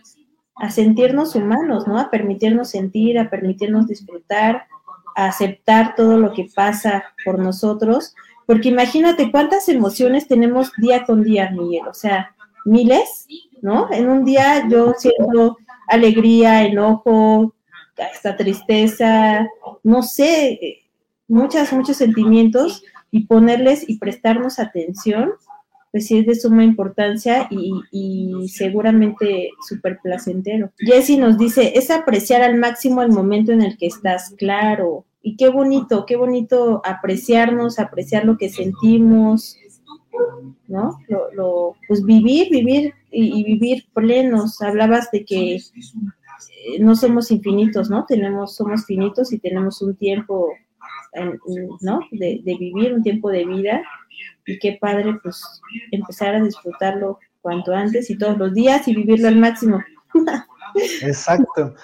a 0.55 0.71
sentirnos 0.71 1.35
humanos, 1.35 1.85
¿no? 1.88 1.99
A 1.99 2.11
permitirnos 2.11 2.71
sentir, 2.71 3.19
a 3.19 3.29
permitirnos 3.29 3.88
disfrutar, 3.88 4.69
a 5.17 5.27
aceptar 5.27 5.97
todo 5.97 6.17
lo 6.17 6.33
que 6.33 6.47
pasa 6.55 7.03
por 7.25 7.41
nosotros, 7.41 8.15
porque 8.47 8.69
imagínate 8.69 9.33
cuántas 9.33 9.69
emociones 9.69 10.29
tenemos 10.29 10.71
día 10.77 11.05
con 11.05 11.25
día, 11.25 11.50
Miguel, 11.50 11.88
o 11.88 11.95
sea, 11.95 12.37
miles, 12.65 13.27
¿no? 13.61 13.91
En 13.91 14.09
un 14.09 14.25
día 14.25 14.69
yo 14.69 14.95
siento 14.97 15.59
alegría, 15.88 16.67
enojo, 16.67 17.53
hasta 17.99 18.37
tristeza, 18.37 19.49
no 19.83 20.05
sé, 20.05 20.85
muchas, 21.27 21.73
muchos 21.73 21.97
sentimientos 21.97 22.85
y 23.11 23.27
ponerles 23.27 23.88
y 23.88 23.99
prestarnos 23.99 24.61
atención, 24.61 25.33
pues 25.90 26.07
sí 26.07 26.18
es 26.18 26.26
de 26.26 26.35
suma 26.35 26.64
importancia 26.64 27.49
y, 27.50 28.49
seguramente 28.49 29.50
súper 29.66 29.99
placentero. 30.02 30.71
Jesse 30.78 31.18
nos 31.18 31.38
dice, 31.38 31.73
es 31.76 31.90
apreciar 31.90 32.42
al 32.42 32.59
máximo 32.59 33.02
el 33.02 33.11
momento 33.11 33.52
en 33.52 33.62
el 33.62 33.76
que 33.76 33.87
estás, 33.87 34.35
claro, 34.37 35.04
y 35.23 35.37
qué 35.37 35.49
bonito, 35.49 36.07
qué 36.07 36.16
bonito 36.16 36.80
apreciarnos, 36.85 37.78
apreciar 37.78 38.25
lo 38.25 38.38
que 38.38 38.49
sentimos, 38.49 39.57
¿no? 40.66 40.99
Lo, 41.35 41.75
pues 41.87 42.04
vivir, 42.04 42.49
vivir 42.50 42.95
y, 43.11 43.45
vivir 43.45 43.87
plenos. 43.92 44.61
Hablabas 44.62 45.11
de 45.11 45.25
que 45.25 45.57
eh, 45.57 45.61
no 46.80 46.95
somos 46.95 47.30
infinitos, 47.30 47.90
¿no? 47.90 48.04
Tenemos, 48.07 48.54
somos 48.57 48.85
finitos 48.87 49.33
y 49.33 49.38
tenemos 49.38 49.83
un 49.83 49.97
tiempo, 49.97 50.50
¿no? 51.80 52.00
De, 52.11 52.40
vivir, 52.45 52.95
un 52.95 53.02
tiempo 53.02 53.30
de 53.30 53.45
vida. 53.45 53.83
Y 54.47 54.58
qué 54.58 54.78
padre, 54.80 55.18
pues, 55.23 55.42
empezar 55.90 56.35
a 56.35 56.42
disfrutarlo 56.42 57.18
cuanto 57.40 57.75
antes 57.75 58.11
y 58.11 58.18
todos 58.18 58.38
los 58.38 58.54
días 58.54 58.87
y 58.88 58.94
vivirlo 58.94 59.28
al 59.28 59.37
máximo. 59.37 59.82
Exacto. 61.02 61.75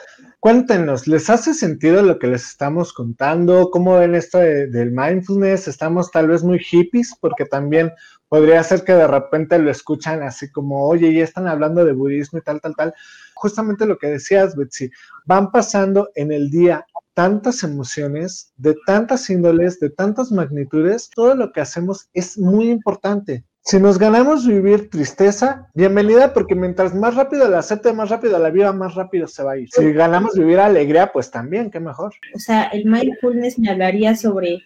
Cuéntenos, 0.41 1.07
¿les 1.07 1.31
hace 1.31 1.55
sentido 1.55 2.03
lo 2.03 2.19
que 2.19 2.27
les 2.27 2.45
estamos 2.45 2.93
contando? 2.93 3.71
¿Cómo 3.71 3.97
ven 3.97 4.15
esto 4.15 4.39
del 4.39 4.91
mindfulness? 4.91 5.69
Estamos 5.69 6.11
tal 6.11 6.29
vez 6.29 6.43
muy 6.43 6.59
hippies, 6.59 7.17
porque 7.19 7.47
también 7.47 7.91
podría 8.29 8.63
ser 8.63 8.85
que 8.85 8.93
de 8.93 9.07
repente 9.07 9.59
lo 9.59 9.71
escuchan 9.71 10.23
así 10.23 10.51
como, 10.53 10.87
oye, 10.87 11.15
ya 11.15 11.25
están 11.25 11.49
hablando 11.49 11.83
de 11.83 11.95
budismo 11.95 12.41
y 12.41 12.43
tal, 12.43 12.61
tal, 12.61 12.77
tal. 12.77 12.95
Justamente 13.35 13.87
lo 13.87 13.97
que 13.97 14.09
decías, 14.09 14.55
Betsy, 14.55 14.91
van 15.25 15.51
pasando 15.51 16.11
en 16.15 16.31
el 16.31 16.51
día 16.51 16.85
tantas 17.15 17.63
emociones, 17.63 18.53
de 18.57 18.77
tantas 18.87 19.31
índoles, 19.31 19.81
de 19.81 19.91
tantas 19.91 20.31
magnitudes, 20.31 21.09
todo 21.15 21.35
lo 21.35 21.53
que 21.53 21.61
hacemos 21.61 22.09
es 22.13 22.37
muy 22.37 22.69
importante. 22.71 23.45
Si 23.67 23.81
nos 23.81 23.99
ganamos 23.99 24.47
vivir 24.47 24.91
tristeza, 24.91 25.71
bienvenida, 25.73 26.35
porque 26.35 26.55
mientras 26.55 26.95
más 26.95 27.15
rápido 27.15 27.49
la 27.49 27.61
acepte, 27.61 27.95
más 27.95 28.11
rápido 28.11 28.39
la 28.39 28.51
vida, 28.51 28.73
más 28.75 28.95
rápido 28.95 29.27
se 29.27 29.43
va 29.43 29.53
a 29.53 29.59
ir. 29.59 29.69
Si 29.71 29.91
ganamos 29.93 30.35
vivir 30.35 30.59
alegría, 30.59 31.13
pues 31.13 31.31
también, 31.31 31.71
qué 31.71 31.81
mejor. 31.81 32.13
O 32.35 32.39
sea, 32.39 32.65
el 32.65 32.85
mindfulness 32.85 33.59
me 33.59 33.71
hablaría 33.71 34.17
sobre, 34.17 34.59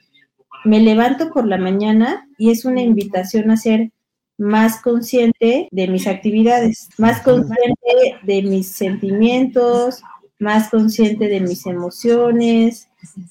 me 0.65 0.81
levanto 0.81 1.31
por 1.31 1.47
la 1.47 1.59
mañana 1.59 2.27
y 2.39 2.51
es 2.51 2.65
una 2.65 2.81
invitación 2.81 3.53
a 3.53 3.57
ser 3.57 3.93
más 4.37 4.81
consciente 4.81 5.69
de 5.71 5.89
mis 5.89 6.09
actividades, 6.09 6.89
más 6.99 7.21
consciente 7.23 8.19
de 8.25 8.43
mis 8.43 8.69
sentimientos, 8.69 10.03
más 10.39 10.71
consciente 10.71 11.29
de 11.29 11.41
mis 11.41 11.67
emociones, 11.67 12.89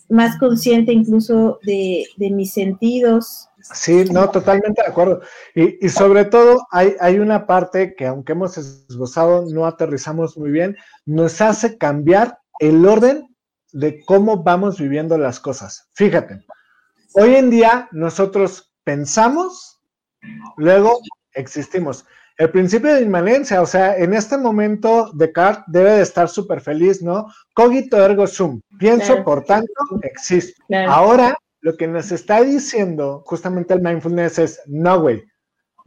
más 0.09 0.37
consciente 0.37 0.91
incluso 0.91 1.59
de, 1.63 2.05
de 2.17 2.31
mis 2.31 2.53
sentidos, 2.53 3.47
Sí, 3.73 4.05
no, 4.05 4.29
totalmente 4.29 4.81
de 4.81 4.87
acuerdo. 4.87 5.21
Y, 5.53 5.89
sobre 5.89 6.25
todo 6.25 6.67
hay, 6.71 6.95
hay, 6.99 7.19
una 7.19 7.45
parte 7.45 7.95
que 7.95 8.05
aunque 8.05 8.31
hemos 8.31 8.57
esbozado, 8.57 9.45
no 9.51 9.65
aterrizamos 9.65 10.37
muy 10.37 10.51
bien, 10.51 10.77
nos 11.05 11.41
hace 11.41 11.77
cambiar 11.77 12.39
el 12.59 12.85
orden 12.85 13.35
de 13.73 14.03
cómo 14.05 14.43
vamos 14.43 14.79
viviendo 14.79 15.17
las 15.17 15.39
cosas. 15.39 15.89
Fíjate, 15.93 16.45
hoy 17.13 17.35
en 17.35 17.49
día 17.49 17.89
nosotros 17.91 18.73
pensamos, 18.83 19.81
luego 20.55 20.99
existimos. 21.33 22.05
El 22.37 22.51
principio 22.51 22.93
de 22.93 23.01
inmanencia, 23.01 23.61
o 23.61 23.65
sea, 23.65 23.97
en 23.97 24.13
este 24.13 24.37
momento 24.37 25.11
Descartes 25.13 25.63
debe 25.67 25.91
de 25.93 26.01
estar 26.03 26.29
súper 26.29 26.61
feliz, 26.61 27.01
¿no? 27.01 27.27
Cogito 27.53 27.97
ergo 28.03 28.27
sum. 28.27 28.61
Pienso, 28.77 29.23
por 29.23 29.43
tanto, 29.43 29.73
existo. 30.03 30.61
Ahora 30.87 31.35
lo 31.61 31.75
que 31.75 31.87
nos 31.87 32.11
está 32.11 32.41
diciendo 32.43 33.23
justamente 33.25 33.73
el 33.73 33.81
mindfulness 33.81 34.37
es, 34.39 34.61
no, 34.67 35.01
güey, 35.01 35.23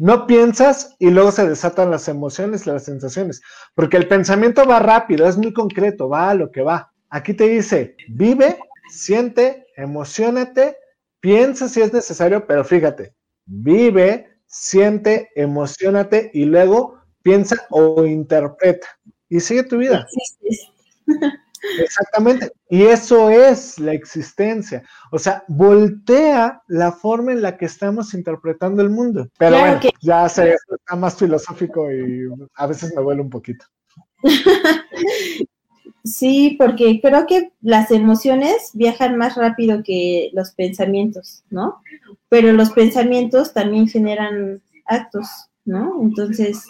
no 0.01 0.27
piensas 0.27 0.97
y 0.99 1.11
luego 1.11 1.31
se 1.31 1.47
desatan 1.47 1.91
las 1.91 2.09
emociones 2.09 2.67
las 2.67 2.85
sensaciones, 2.85 3.43
porque 3.75 3.99
el 3.99 4.09
pensamiento 4.09 4.67
va 4.67 4.79
rápido, 4.79 5.29
es 5.29 5.37
muy 5.37 5.53
concreto, 5.53 6.09
va 6.09 6.31
a 6.31 6.35
lo 6.35 6.51
que 6.51 6.63
va. 6.63 6.91
Aquí 7.11 7.35
te 7.35 7.47
dice, 7.47 7.97
vive, 8.09 8.59
siente, 8.91 9.67
emocionate, 9.77 10.77
piensa 11.21 11.69
si 11.69 11.83
es 11.83 11.93
necesario, 11.93 12.47
pero 12.47 12.65
fíjate, 12.65 13.15
vive, 13.45 14.30
siente, 14.51 15.31
emocionate 15.37 16.31
y 16.35 16.45
luego 16.45 17.01
piensa 17.23 17.57
o 17.71 18.05
interpreta 18.05 18.89
y 19.29 19.41
sigue 19.41 19.63
tu 19.63 19.79
vida. 19.79 20.07
Exactamente. 21.79 22.53
Y 22.69 22.85
eso 22.85 23.29
es 23.29 23.79
la 23.79 23.93
existencia. 23.93 24.83
O 25.13 25.19
sea, 25.19 25.45
voltea 25.47 26.63
la 26.69 26.91
forma 26.91 27.33
en 27.33 27.43
la 27.43 27.57
que 27.57 27.67
estamos 27.67 28.15
interpretando 28.15 28.83
el 28.83 28.91
mundo. 28.91 29.29
Pero 29.39 29.59
bueno, 29.59 29.81
ya 30.01 30.29
se 30.29 30.55
está 30.55 30.97
más 30.97 31.17
filosófico 31.17 31.91
y 31.93 32.27
a 32.55 32.67
veces 32.67 32.95
me 32.95 33.03
vuelve 33.03 33.23
un 33.23 33.31
poquito. 33.31 33.67
Sí, 36.05 36.57
porque 36.59 37.01
creo 37.03 37.27
que 37.27 37.53
las 37.61 37.91
emociones 37.91 38.71
viajan 38.75 39.17
más 39.17 39.37
rápido 39.37 39.83
que 39.83 40.31
los 40.33 40.53
pensamientos, 40.53 41.45
¿no? 41.51 41.83
Pero 42.29 42.53
los 42.53 42.71
pensamientos 42.71 43.53
también 43.53 43.89
generan 43.89 44.63
actos. 44.87 45.27
¿no? 45.65 46.03
Entonces, 46.03 46.65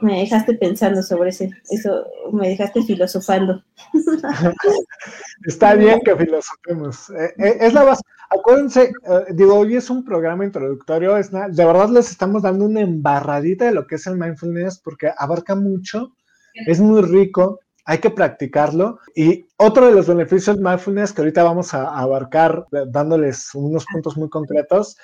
me 0.00 0.20
dejaste 0.20 0.54
pensando 0.54 1.02
sobre 1.02 1.30
ese, 1.30 1.50
eso, 1.70 2.06
me 2.32 2.48
dejaste 2.48 2.82
filosofando. 2.82 3.62
Está 5.46 5.74
bien 5.74 6.00
que 6.04 6.16
filosofemos. 6.16 7.10
Eh, 7.10 7.34
eh, 7.38 7.56
es 7.60 7.72
la 7.72 7.84
base. 7.84 8.02
Acuérdense, 8.30 8.82
eh, 8.82 9.24
digo, 9.32 9.54
hoy 9.54 9.76
es 9.76 9.88
un 9.88 10.04
programa 10.04 10.44
introductorio, 10.44 11.16
es 11.16 11.30
de 11.30 11.64
verdad 11.64 11.88
les 11.88 12.10
estamos 12.10 12.42
dando 12.42 12.66
una 12.66 12.82
embarradita 12.82 13.64
de 13.64 13.72
lo 13.72 13.86
que 13.86 13.94
es 13.94 14.06
el 14.06 14.18
mindfulness 14.18 14.80
porque 14.80 15.10
abarca 15.16 15.54
mucho, 15.54 16.12
es 16.66 16.78
muy 16.78 17.00
rico, 17.00 17.60
hay 17.88 17.98
que 17.98 18.10
practicarlo. 18.10 19.00
Y 19.16 19.46
otro 19.56 19.86
de 19.86 19.94
los 19.94 20.06
beneficios 20.06 20.56
del 20.56 20.64
mindfulness 20.64 21.10
que 21.10 21.22
ahorita 21.22 21.42
vamos 21.42 21.72
a 21.72 21.88
abarcar 21.98 22.66
dándoles 22.88 23.54
unos 23.54 23.86
puntos 23.86 24.14
muy 24.18 24.28
concretos 24.28 24.98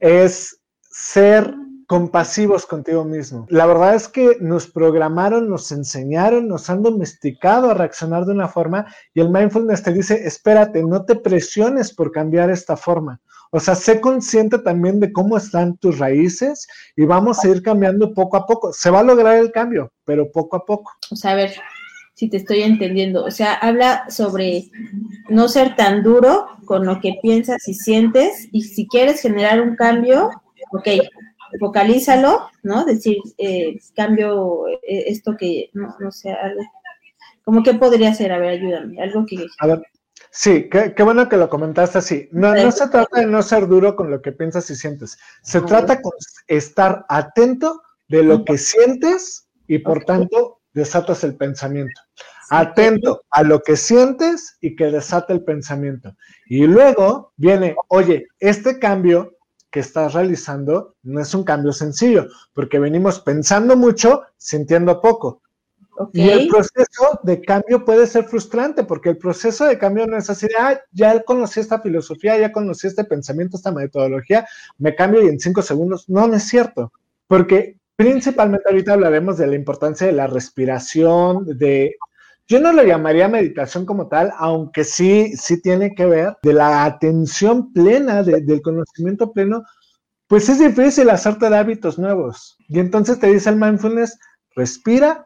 es 0.00 0.58
ser 0.80 1.54
compasivos 1.86 2.64
contigo 2.64 3.04
mismo. 3.04 3.44
La 3.50 3.66
verdad 3.66 3.94
es 3.94 4.08
que 4.08 4.38
nos 4.40 4.66
programaron, 4.66 5.50
nos 5.50 5.70
enseñaron, 5.72 6.48
nos 6.48 6.70
han 6.70 6.82
domesticado 6.82 7.70
a 7.70 7.74
reaccionar 7.74 8.24
de 8.24 8.32
una 8.32 8.48
forma 8.48 8.86
y 9.12 9.20
el 9.20 9.28
mindfulness 9.28 9.82
te 9.82 9.92
dice, 9.92 10.26
espérate, 10.26 10.82
no 10.82 11.04
te 11.04 11.16
presiones 11.16 11.94
por 11.94 12.12
cambiar 12.12 12.48
esta 12.48 12.78
forma. 12.78 13.20
O 13.50 13.60
sea, 13.60 13.74
sé 13.74 14.00
consciente 14.00 14.58
también 14.58 15.00
de 15.00 15.12
cómo 15.12 15.36
están 15.36 15.76
tus 15.76 15.98
raíces 15.98 16.66
y 16.96 17.04
vamos 17.04 17.44
a 17.44 17.48
ir 17.48 17.62
cambiando 17.62 18.14
poco 18.14 18.38
a 18.38 18.46
poco. 18.46 18.72
Se 18.72 18.88
va 18.88 19.00
a 19.00 19.04
lograr 19.04 19.36
el 19.36 19.52
cambio, 19.52 19.92
pero 20.06 20.32
poco 20.32 20.56
a 20.56 20.64
poco. 20.64 20.92
O 21.10 21.16
sea, 21.16 21.32
a 21.32 21.34
ver 21.34 21.52
si 22.14 22.28
te 22.28 22.36
estoy 22.36 22.62
entendiendo. 22.62 23.24
O 23.24 23.30
sea, 23.30 23.54
habla 23.54 24.08
sobre 24.10 24.70
no 25.28 25.48
ser 25.48 25.76
tan 25.76 26.02
duro 26.02 26.46
con 26.66 26.86
lo 26.86 27.00
que 27.00 27.18
piensas 27.22 27.66
y 27.68 27.74
sientes 27.74 28.48
y 28.52 28.62
si 28.62 28.86
quieres 28.86 29.20
generar 29.20 29.60
un 29.60 29.76
cambio, 29.76 30.30
ok, 30.72 30.88
vocalízalo, 31.60 32.48
¿no? 32.62 32.84
Decir, 32.84 33.18
eh, 33.38 33.78
cambio 33.94 34.68
eh, 34.68 35.04
esto 35.08 35.36
que, 35.36 35.70
no, 35.74 35.94
no 35.98 36.10
sé, 36.10 36.32
algo, 36.32 36.62
como 37.44 37.62
que 37.62 37.74
podría 37.74 38.14
ser, 38.14 38.32
a 38.32 38.38
ver, 38.38 38.50
ayúdame, 38.50 39.02
algo 39.02 39.26
que... 39.26 39.46
A 39.58 39.66
ver, 39.66 39.82
sí, 40.30 40.68
qué, 40.70 40.94
qué 40.94 41.02
bueno 41.02 41.28
que 41.28 41.36
lo 41.36 41.48
comentaste 41.48 41.98
así. 41.98 42.28
No, 42.32 42.54
no 42.54 42.70
se 42.70 42.88
trata 42.88 43.20
de 43.20 43.26
no 43.26 43.42
ser 43.42 43.66
duro 43.66 43.96
con 43.96 44.10
lo 44.10 44.22
que 44.22 44.32
piensas 44.32 44.70
y 44.70 44.76
sientes, 44.76 45.18
se 45.42 45.60
trata 45.60 45.96
de 45.96 46.02
estar 46.56 47.04
atento 47.08 47.82
de 48.08 48.22
lo 48.22 48.44
que 48.44 48.58
sientes 48.58 49.48
y 49.66 49.78
por 49.78 50.04
tanto 50.04 50.61
desatas 50.72 51.24
el 51.24 51.36
pensamiento. 51.36 52.00
Atento 52.50 53.22
a 53.30 53.42
lo 53.42 53.60
que 53.62 53.76
sientes 53.76 54.58
y 54.60 54.76
que 54.76 54.90
desata 54.90 55.32
el 55.32 55.42
pensamiento. 55.42 56.14
Y 56.46 56.66
luego 56.66 57.32
viene, 57.36 57.76
oye, 57.88 58.26
este 58.40 58.78
cambio 58.78 59.36
que 59.70 59.80
estás 59.80 60.12
realizando 60.12 60.96
no 61.02 61.20
es 61.20 61.34
un 61.34 61.44
cambio 61.44 61.72
sencillo, 61.72 62.28
porque 62.52 62.78
venimos 62.78 63.20
pensando 63.20 63.74
mucho, 63.74 64.22
sintiendo 64.36 65.00
poco. 65.00 65.40
Y 66.12 66.28
el 66.28 66.48
proceso 66.48 67.20
de 67.22 67.40
cambio 67.40 67.84
puede 67.84 68.06
ser 68.06 68.24
frustrante, 68.24 68.84
porque 68.84 69.10
el 69.10 69.18
proceso 69.18 69.64
de 69.64 69.78
cambio 69.78 70.06
no 70.06 70.16
es 70.16 70.28
así 70.28 70.46
de, 70.46 70.54
ah, 70.58 70.80
ya 70.90 71.22
conocí 71.22 71.60
esta 71.60 71.80
filosofía, 71.80 72.38
ya 72.38 72.52
conocí 72.52 72.86
este 72.86 73.04
pensamiento, 73.04 73.56
esta 73.56 73.72
metodología, 73.72 74.46
me 74.78 74.94
cambio 74.94 75.22
y 75.22 75.28
en 75.28 75.38
cinco 75.38 75.62
segundos. 75.62 76.08
No, 76.08 76.26
no 76.26 76.34
es 76.34 76.44
cierto, 76.44 76.92
porque 77.26 77.78
principalmente 77.96 78.68
ahorita 78.68 78.94
hablaremos 78.94 79.38
de 79.38 79.46
la 79.46 79.54
importancia 79.54 80.06
de 80.06 80.12
la 80.12 80.26
respiración, 80.26 81.46
de... 81.58 81.96
Yo 82.48 82.60
no 82.60 82.72
lo 82.72 82.82
llamaría 82.82 83.28
meditación 83.28 83.86
como 83.86 84.08
tal, 84.08 84.32
aunque 84.36 84.84
sí, 84.84 85.32
sí 85.36 85.62
tiene 85.62 85.94
que 85.94 86.06
ver 86.06 86.36
de 86.42 86.52
la 86.52 86.84
atención 86.84 87.72
plena, 87.72 88.22
del 88.22 88.60
conocimiento 88.60 89.32
pleno, 89.32 89.62
pues 90.26 90.48
es 90.48 90.58
difícil 90.58 91.08
hacerte 91.10 91.48
de 91.48 91.56
hábitos 91.56 91.98
nuevos. 91.98 92.56
Y 92.68 92.80
entonces 92.80 93.18
te 93.20 93.28
dice 93.28 93.50
el 93.50 93.56
mindfulness, 93.56 94.18
respira, 94.56 95.24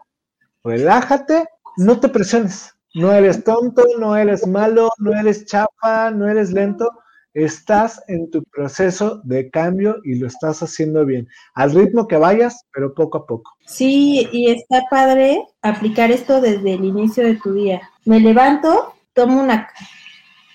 relájate, 0.63 1.49
no 1.77 2.01
te 2.01 2.09
presiones. 2.09 2.75
No 2.95 3.13
eres 3.13 3.45
tonto, 3.45 3.85
no 3.99 4.17
eres 4.17 4.47
malo, 4.47 4.89
no 4.99 5.13
eres 5.13 5.45
chafa, 5.47 6.11
no 6.11 6.29
eres 6.29 6.53
lento. 6.53 6.91
Estás 7.37 8.03
en 8.09 8.31
tu 8.31 8.43
proceso 8.45 9.21
de 9.25 9.51
cambio 9.51 9.97
y 10.05 10.15
lo 10.15 10.27
estás 10.27 10.63
haciendo 10.63 11.05
bien. 11.05 11.29
Al 11.53 11.75
ritmo 11.75 12.09
que 12.09 12.17
vayas, 12.17 12.65
pero 12.73 12.95
poco 12.95 13.19
a 13.19 13.27
poco. 13.27 13.53
Sí, 13.67 14.27
y 14.33 14.51
está 14.51 14.85
padre 14.89 15.45
aplicar 15.61 16.11
esto 16.11 16.41
desde 16.41 16.73
el 16.73 16.85
inicio 16.87 17.27
de 17.27 17.37
tu 17.37 17.53
día. 17.53 17.83
Me 18.07 18.21
levanto, 18.21 18.95
tomo 19.13 19.39
una 19.43 19.69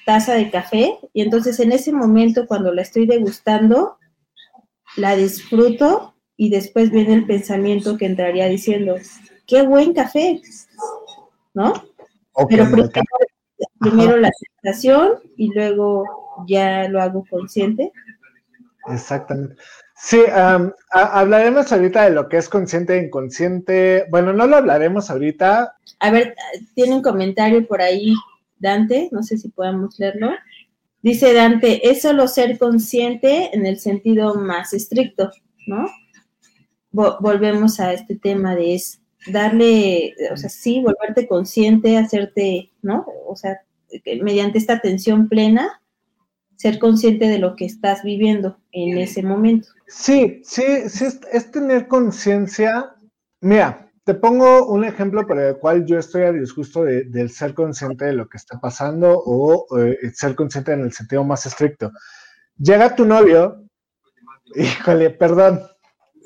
taza 0.07 0.33
de 0.33 0.49
café 0.49 0.97
y 1.13 1.21
entonces 1.21 1.59
en 1.59 1.71
ese 1.71 1.91
momento 1.91 2.47
cuando 2.47 2.73
la 2.73 2.81
estoy 2.81 3.05
degustando, 3.05 3.99
la 4.97 5.15
disfruto 5.15 6.15
y 6.35 6.49
después 6.49 6.89
viene 6.89 7.13
el 7.13 7.27
pensamiento 7.27 7.95
que 7.95 8.07
entraría 8.07 8.47
diciendo, 8.47 8.95
qué 9.45 9.61
buen 9.61 9.93
café, 9.93 10.41
¿no? 11.53 11.73
Pero 12.49 12.65
primero, 13.79 14.17
la 14.17 14.31
sensación 14.63 15.19
y 15.37 15.53
luego 15.53 16.20
ya 16.47 16.87
lo 16.87 17.01
hago 17.01 17.25
consciente. 17.29 17.91
Exactamente. 18.87 19.55
Sí, 19.95 20.19
hablaremos 20.89 21.71
ahorita 21.71 22.05
de 22.05 22.11
lo 22.11 22.27
que 22.27 22.37
es 22.37 22.49
consciente 22.49 22.97
e 22.97 23.05
inconsciente. 23.05 24.05
Bueno, 24.09 24.33
no 24.33 24.47
lo 24.47 24.57
hablaremos 24.57 25.11
ahorita. 25.11 25.75
A 25.99 26.11
ver, 26.11 26.35
tiene 26.73 26.95
un 26.95 27.03
comentario 27.03 27.67
por 27.67 27.81
ahí, 27.81 28.13
Dante, 28.57 29.09
no 29.11 29.21
sé 29.21 29.37
si 29.37 29.49
podamos 29.49 29.99
leerlo. 29.99 30.31
Dice 31.03 31.33
Dante, 31.33 31.89
es 31.89 32.01
solo 32.01 32.27
ser 32.27 32.57
consciente 32.57 33.55
en 33.55 33.65
el 33.65 33.79
sentido 33.79 34.35
más 34.35 34.73
estricto, 34.73 35.31
¿no? 35.67 35.87
volvemos 36.91 37.79
a 37.79 37.93
este 37.93 38.15
tema 38.15 38.55
de 38.55 38.75
es 38.75 39.01
darle, 39.27 40.13
o 40.31 40.37
sea, 40.37 40.49
sí, 40.49 40.81
volverte 40.81 41.27
consciente, 41.27 41.97
hacerte, 41.97 42.71
¿no? 42.81 43.05
O 43.27 43.35
sea, 43.35 43.61
mediante 44.21 44.57
esta 44.57 44.73
atención 44.73 45.29
plena, 45.29 45.80
ser 46.61 46.77
consciente 46.77 47.27
de 47.27 47.39
lo 47.39 47.55
que 47.55 47.65
estás 47.65 48.03
viviendo 48.03 48.59
en 48.71 48.99
ese 48.99 49.23
momento. 49.23 49.69
Sí, 49.87 50.41
sí, 50.43 50.87
sí, 50.89 51.07
es, 51.31 51.49
tener 51.49 51.87
conciencia. 51.87 52.95
Mira, 53.41 53.91
te 54.03 54.13
pongo 54.13 54.67
un 54.67 54.85
ejemplo 54.85 55.25
por 55.25 55.39
el 55.39 55.57
cual 55.57 55.87
yo 55.87 55.97
estoy 55.97 56.21
a 56.21 56.31
disgusto 56.31 56.83
de, 56.83 57.05
del 57.05 57.31
ser 57.31 57.55
consciente 57.55 58.05
de 58.05 58.13
lo 58.13 58.29
que 58.29 58.37
está 58.37 58.59
pasando 58.59 59.19
o 59.25 59.65
eh, 59.79 60.11
ser 60.13 60.35
consciente 60.35 60.73
en 60.73 60.81
el 60.81 60.93
sentido 60.93 61.23
más 61.23 61.47
estricto. 61.47 61.91
Llega 62.57 62.95
tu 62.95 63.05
novio, 63.05 63.63
híjole, 64.53 65.09
perdón, 65.09 65.61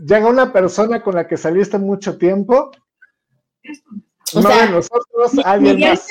llega 0.05 0.27
una 0.27 0.51
persona 0.51 1.01
con 1.01 1.15
la 1.15 1.27
que 1.27 1.37
saliste 1.37 1.77
mucho 1.77 2.17
tiempo 2.17 2.71
o 4.33 4.41
no 4.41 4.49
sea, 4.49 4.69
nosotros, 4.69 5.31
alguien 5.43 5.79
más. 5.79 6.07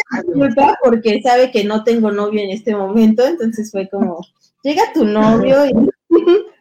porque 0.83 1.21
sabe 1.23 1.51
que 1.51 1.65
no 1.65 1.83
tengo 1.85 2.13
novio 2.13 2.43
en 2.43 2.51
este 2.51 2.75
momento, 2.75 3.27
entonces 3.27 3.71
fue 3.71 3.89
como, 3.89 4.21
llega 4.63 4.93
tu 4.93 5.05
novio 5.05 5.67
y... 5.67 5.73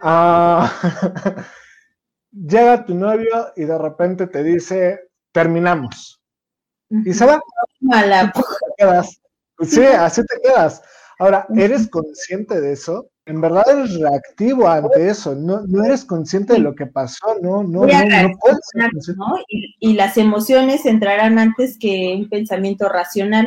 Ah, 0.00 0.72
llega 2.30 2.84
tu 2.84 2.94
novio 2.94 3.52
y 3.56 3.64
de 3.64 3.76
repente 3.76 4.28
te 4.28 4.44
dice, 4.44 5.10
terminamos. 5.32 6.20
Y 6.90 7.12
se 7.12 7.26
va. 7.26 7.40
Mala. 7.80 8.32
Sí, 9.60 9.84
así 9.84 10.22
te 10.24 10.40
quedas. 10.40 10.82
Ahora, 11.18 11.46
¿eres 11.56 11.88
consciente 11.88 12.60
de 12.60 12.72
eso? 12.72 13.10
En 13.28 13.42
verdad 13.42 13.64
eres 13.68 14.00
reactivo 14.00 14.66
ante 14.66 15.10
eso, 15.10 15.34
no, 15.34 15.62
eres 15.84 16.04
consciente 16.04 16.54
de 16.54 16.60
lo 16.60 16.74
que 16.74 16.86
pasó, 16.86 17.36
no, 17.42 17.62
no, 17.62 17.86
no, 17.86 18.30
puedes 18.40 19.16
Y, 19.80 19.92
las 19.92 20.16
emociones 20.16 20.86
entrarán 20.86 21.38
antes 21.38 21.78
que 21.78 22.16
un 22.18 22.30
pensamiento 22.30 22.88
racional. 22.88 23.46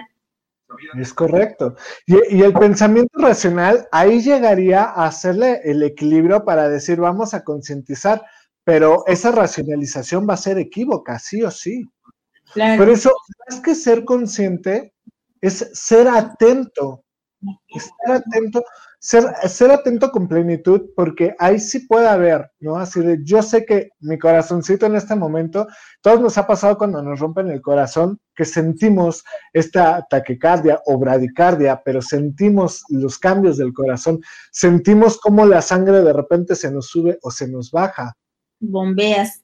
Es 0.99 1.13
correcto. 1.13 1.75
Y, 2.05 2.41
el 2.41 2.53
pensamiento 2.53 3.17
racional 3.17 3.87
ahí 3.91 4.21
llegaría 4.21 4.83
a 4.83 5.07
hacerle 5.07 5.61
el 5.63 5.81
equilibrio 5.81 6.45
para 6.45 6.69
decir 6.69 6.99
vamos 6.99 7.33
a 7.33 7.43
concientizar, 7.43 8.21
pero 8.63 9.03
esa 9.07 9.31
racionalización 9.31 10.29
va 10.29 10.35
a 10.35 10.37
ser 10.37 10.59
equívoca, 10.59 11.17
sí 11.17 11.41
o 11.41 11.49
sí. 11.49 11.89
Por 12.53 12.87
eso, 12.87 13.11
más 13.49 13.61
que 13.61 13.73
ser 13.73 14.05
consciente, 14.05 14.93
es 15.41 15.71
ser 15.73 16.07
atento, 16.07 17.03
estar 17.67 18.17
atento 18.17 18.63
ser, 19.01 19.23
ser 19.47 19.71
atento 19.71 20.11
con 20.11 20.27
plenitud, 20.27 20.91
porque 20.95 21.33
ahí 21.39 21.59
sí 21.59 21.79
puede 21.87 22.07
haber, 22.07 22.51
¿no? 22.59 22.77
Así 22.77 23.01
de, 23.01 23.19
yo 23.23 23.41
sé 23.41 23.65
que 23.65 23.89
mi 23.99 24.19
corazoncito 24.19 24.85
en 24.85 24.95
este 24.95 25.15
momento, 25.15 25.67
todos 26.01 26.21
nos 26.21 26.37
ha 26.37 26.45
pasado 26.45 26.77
cuando 26.77 27.01
nos 27.01 27.19
rompen 27.19 27.49
el 27.49 27.61
corazón, 27.61 28.19
que 28.35 28.45
sentimos 28.45 29.23
esta 29.53 30.05
taquicardia 30.07 30.79
o 30.85 30.99
bradicardia, 30.99 31.81
pero 31.83 32.01
sentimos 32.01 32.83
los 32.89 33.17
cambios 33.17 33.57
del 33.57 33.73
corazón, 33.73 34.21
sentimos 34.51 35.19
cómo 35.19 35.47
la 35.47 35.63
sangre 35.63 36.03
de 36.03 36.13
repente 36.13 36.55
se 36.55 36.71
nos 36.71 36.87
sube 36.87 37.17
o 37.23 37.31
se 37.31 37.47
nos 37.47 37.71
baja. 37.71 38.15
Bombeas. 38.59 39.43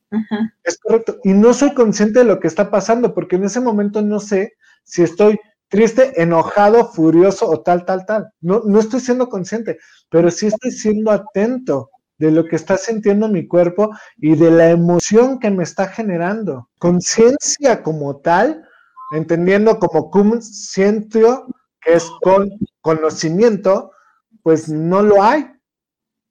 Es 0.64 0.78
correcto. 0.78 1.18
Y 1.24 1.34
no 1.34 1.56
soy 1.56 1.74
consciente 1.74 2.20
de 2.20 2.26
lo 2.26 2.40
que 2.40 2.48
está 2.48 2.70
pasando, 2.70 3.16
porque 3.16 3.38
en 3.38 3.46
ese 3.46 3.60
momento 3.60 4.04
no 4.04 4.20
sé 4.20 4.54
si 4.84 5.02
estoy 5.02 5.40
triste, 5.68 6.22
enojado, 6.22 6.92
furioso 6.92 7.50
o 7.50 7.62
tal, 7.62 7.86
tal, 7.86 8.06
tal. 8.06 8.30
No, 8.42 8.62
no 8.66 8.80
estoy 8.80 9.00
siendo 9.00 9.30
consciente, 9.30 9.78
pero 10.10 10.32
sí 10.32 10.48
estoy 10.48 10.72
siendo 10.72 11.12
atento 11.12 11.90
de 12.18 12.32
lo 12.32 12.46
que 12.46 12.56
está 12.56 12.78
sintiendo 12.78 13.28
mi 13.28 13.48
cuerpo 13.48 13.92
y 14.18 14.36
de 14.36 14.52
la 14.52 14.70
emoción 14.70 15.40
que 15.40 15.52
me 15.52 15.64
está 15.64 15.88
generando. 15.88 16.70
Conciencia 16.80 17.84
como 17.84 18.18
tal, 18.18 18.68
entendiendo 19.12 19.78
como 19.78 20.10
siento 20.42 21.48
que 21.82 21.94
es 21.94 22.10
con 22.22 22.50
conocimiento, 22.82 23.92
pues 24.42 24.70
no 24.70 25.02
lo 25.02 25.22
hay, 25.22 25.46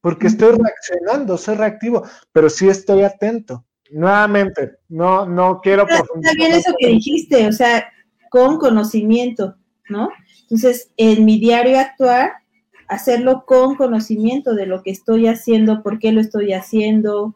porque 0.00 0.26
estoy 0.26 0.56
reaccionando, 0.56 1.38
soy 1.38 1.56
reactivo, 1.56 2.02
pero 2.32 2.50
sí 2.50 2.68
estoy 2.68 3.02
atento. 3.02 3.64
Nuevamente, 3.90 4.78
no, 4.88 5.26
no 5.26 5.60
quiero... 5.60 5.86
Está 5.88 6.32
bien 6.34 6.52
eso 6.52 6.72
que 6.78 6.88
dijiste, 6.88 7.46
o 7.46 7.52
sea, 7.52 7.86
con 8.36 8.58
conocimiento, 8.58 9.56
¿no? 9.88 10.10
Entonces, 10.42 10.90
en 10.98 11.24
mi 11.24 11.40
diario 11.40 11.80
actuar, 11.80 12.32
hacerlo 12.86 13.46
con 13.46 13.76
conocimiento 13.76 14.54
de 14.54 14.66
lo 14.66 14.82
que 14.82 14.90
estoy 14.90 15.26
haciendo, 15.26 15.82
por 15.82 15.98
qué 15.98 16.12
lo 16.12 16.20
estoy 16.20 16.52
haciendo, 16.52 17.34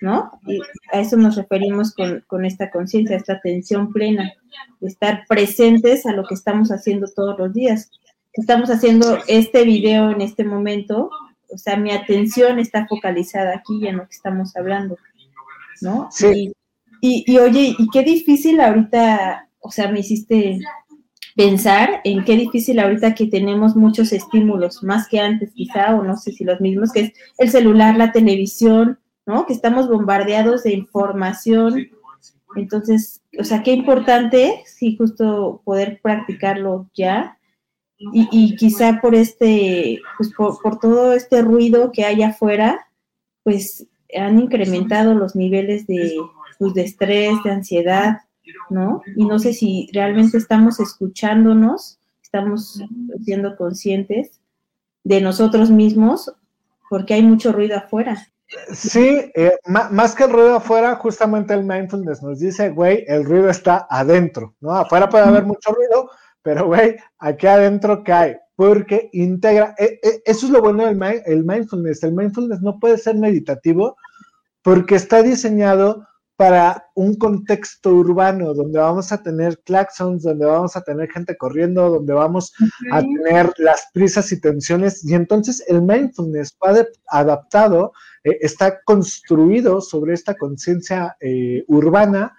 ¿no? 0.00 0.40
Y 0.44 0.58
a 0.92 0.98
eso 0.98 1.16
nos 1.16 1.36
referimos 1.36 1.94
con, 1.94 2.44
esta 2.44 2.68
conciencia, 2.72 3.16
esta 3.16 3.34
atención 3.34 3.92
plena, 3.92 4.32
de 4.80 4.88
estar 4.88 5.24
presentes 5.28 6.04
a 6.04 6.10
lo 6.10 6.24
que 6.24 6.34
estamos 6.34 6.72
haciendo 6.72 7.06
todos 7.06 7.38
los 7.38 7.52
días. 7.52 7.92
Estamos 8.32 8.70
haciendo 8.70 9.18
este 9.28 9.62
video 9.62 10.10
en 10.10 10.20
este 10.20 10.42
momento, 10.42 11.10
o 11.48 11.58
sea, 11.58 11.76
mi 11.76 11.92
atención 11.92 12.58
está 12.58 12.88
focalizada 12.88 13.54
aquí 13.54 13.86
en 13.86 13.98
lo 13.98 14.02
que 14.08 14.16
estamos 14.16 14.56
hablando, 14.56 14.98
¿no? 15.80 16.08
Sí. 16.10 16.52
Y, 17.00 17.22
y, 17.24 17.38
oye, 17.38 17.76
y 17.78 17.88
qué 17.90 18.02
difícil 18.02 18.60
ahorita 18.60 19.45
o 19.66 19.70
sea, 19.70 19.90
me 19.90 20.00
hiciste 20.00 20.58
pensar 21.34 22.00
en 22.04 22.24
qué 22.24 22.36
difícil 22.36 22.78
ahorita 22.78 23.14
que 23.14 23.26
tenemos 23.26 23.76
muchos 23.76 24.12
estímulos, 24.12 24.82
más 24.82 25.06
que 25.08 25.20
antes 25.20 25.52
quizá, 25.52 25.94
o 25.94 26.02
no 26.02 26.16
sé 26.16 26.32
si 26.32 26.44
los 26.44 26.60
mismos, 26.60 26.92
que 26.92 27.00
es 27.00 27.12
el 27.38 27.50
celular, 27.50 27.96
la 27.96 28.12
televisión, 28.12 28.98
¿no? 29.26 29.44
Que 29.44 29.52
estamos 29.52 29.88
bombardeados 29.88 30.62
de 30.62 30.72
información. 30.72 31.88
Entonces, 32.56 33.22
o 33.38 33.44
sea, 33.44 33.62
qué 33.62 33.72
importante, 33.72 34.62
sí, 34.64 34.96
justo 34.96 35.60
poder 35.64 36.00
practicarlo 36.02 36.88
ya. 36.94 37.38
Y, 37.98 38.56
quizá 38.56 39.00
por 39.00 39.14
este, 39.14 40.00
pues 40.18 40.30
por, 40.34 40.60
por 40.60 40.78
todo 40.78 41.14
este 41.14 41.40
ruido 41.40 41.92
que 41.92 42.04
hay 42.04 42.22
afuera, 42.22 42.86
pues 43.42 43.86
han 44.14 44.38
incrementado 44.38 45.14
los 45.14 45.34
niveles 45.34 45.86
de, 45.86 46.14
pues, 46.58 46.74
de 46.74 46.82
estrés, 46.82 47.42
de 47.42 47.50
ansiedad, 47.50 48.18
¿no? 48.70 49.02
Y 49.16 49.24
no 49.24 49.38
sé 49.38 49.52
si 49.52 49.88
realmente 49.92 50.38
estamos 50.38 50.80
escuchándonos, 50.80 51.98
estamos 52.22 52.82
siendo 53.24 53.56
conscientes 53.56 54.40
de 55.04 55.20
nosotros 55.20 55.70
mismos, 55.70 56.32
porque 56.90 57.14
hay 57.14 57.22
mucho 57.22 57.52
ruido 57.52 57.76
afuera. 57.76 58.26
Sí, 58.72 59.30
eh, 59.34 59.58
más 59.66 60.14
que 60.14 60.24
el 60.24 60.32
ruido 60.32 60.56
afuera, 60.56 60.94
justamente 60.96 61.52
el 61.52 61.64
mindfulness 61.64 62.22
nos 62.22 62.38
dice, 62.38 62.70
güey, 62.70 63.04
el 63.08 63.24
ruido 63.24 63.50
está 63.50 63.86
adentro, 63.90 64.54
¿no? 64.60 64.72
Afuera 64.72 65.08
puede 65.08 65.24
haber 65.24 65.44
mucho 65.44 65.72
ruido, 65.72 66.10
pero 66.42 66.66
güey, 66.66 66.96
aquí 67.18 67.46
adentro 67.48 68.04
cae, 68.04 68.40
porque 68.54 69.10
integra, 69.12 69.74
eh, 69.78 69.98
eh, 70.02 70.22
eso 70.24 70.46
es 70.46 70.52
lo 70.52 70.60
bueno 70.60 70.86
del 70.86 71.22
el 71.26 71.44
mindfulness, 71.44 72.04
el 72.04 72.12
mindfulness 72.12 72.60
no 72.62 72.78
puede 72.78 72.98
ser 72.98 73.16
meditativo 73.16 73.96
porque 74.62 74.94
está 74.94 75.22
diseñado 75.22 76.06
para 76.36 76.90
un 76.94 77.16
contexto 77.16 77.94
urbano 77.94 78.52
donde 78.52 78.78
vamos 78.78 79.10
a 79.10 79.22
tener 79.22 79.58
claxons, 79.64 80.22
donde 80.22 80.44
vamos 80.44 80.76
a 80.76 80.82
tener 80.82 81.10
gente 81.10 81.36
corriendo, 81.36 81.88
donde 81.88 82.12
vamos 82.12 82.52
a 82.92 83.00
tener 83.00 83.52
las 83.56 83.88
prisas 83.92 84.30
y 84.32 84.40
tensiones. 84.40 85.02
Y 85.04 85.14
entonces 85.14 85.64
el 85.66 85.80
mindfulness 85.80 86.56
va 86.62 86.84
adaptado, 87.08 87.92
eh, 88.22 88.38
está 88.42 88.82
construido 88.82 89.80
sobre 89.80 90.12
esta 90.12 90.34
conciencia 90.34 91.16
eh, 91.20 91.64
urbana 91.68 92.36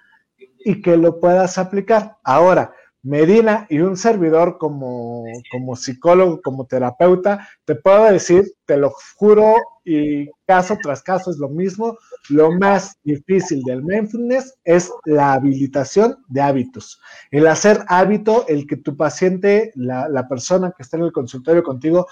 y 0.60 0.82
que 0.82 0.96
lo 0.96 1.20
puedas 1.20 1.58
aplicar. 1.58 2.18
Ahora, 2.24 2.74
Medina 3.08 3.66
y 3.70 3.80
un 3.80 3.96
servidor 3.96 4.58
como, 4.58 5.24
como 5.50 5.78
psicólogo, 5.78 6.42
como 6.42 6.66
terapeuta, 6.66 7.48
te 7.64 7.76
puedo 7.76 8.04
decir, 8.12 8.52
te 8.66 8.76
lo 8.76 8.92
juro, 9.16 9.56
y 9.86 10.30
caso 10.46 10.78
tras 10.84 11.02
caso 11.02 11.32
es 11.32 11.38
lo 11.38 11.48
mismo, 11.48 11.98
lo 12.30 12.52
más 12.52 12.98
difícil 13.06 13.64
del 13.64 13.82
mindfulness 13.82 14.56
es 14.66 14.92
la 15.06 15.32
habilitación 15.32 16.18
de 16.28 16.42
hábitos. 16.42 17.00
El 17.32 17.48
hacer 17.48 17.86
hábito, 17.88 18.46
el 18.50 18.68
que 18.68 18.76
tu 18.76 18.98
paciente, 18.98 19.72
la, 19.76 20.28
persona 20.28 20.74
que 20.76 20.84
está 20.84 20.98
en 20.98 21.04
el 21.04 21.14
consultorio 21.14 21.64
contigo, 21.64 22.08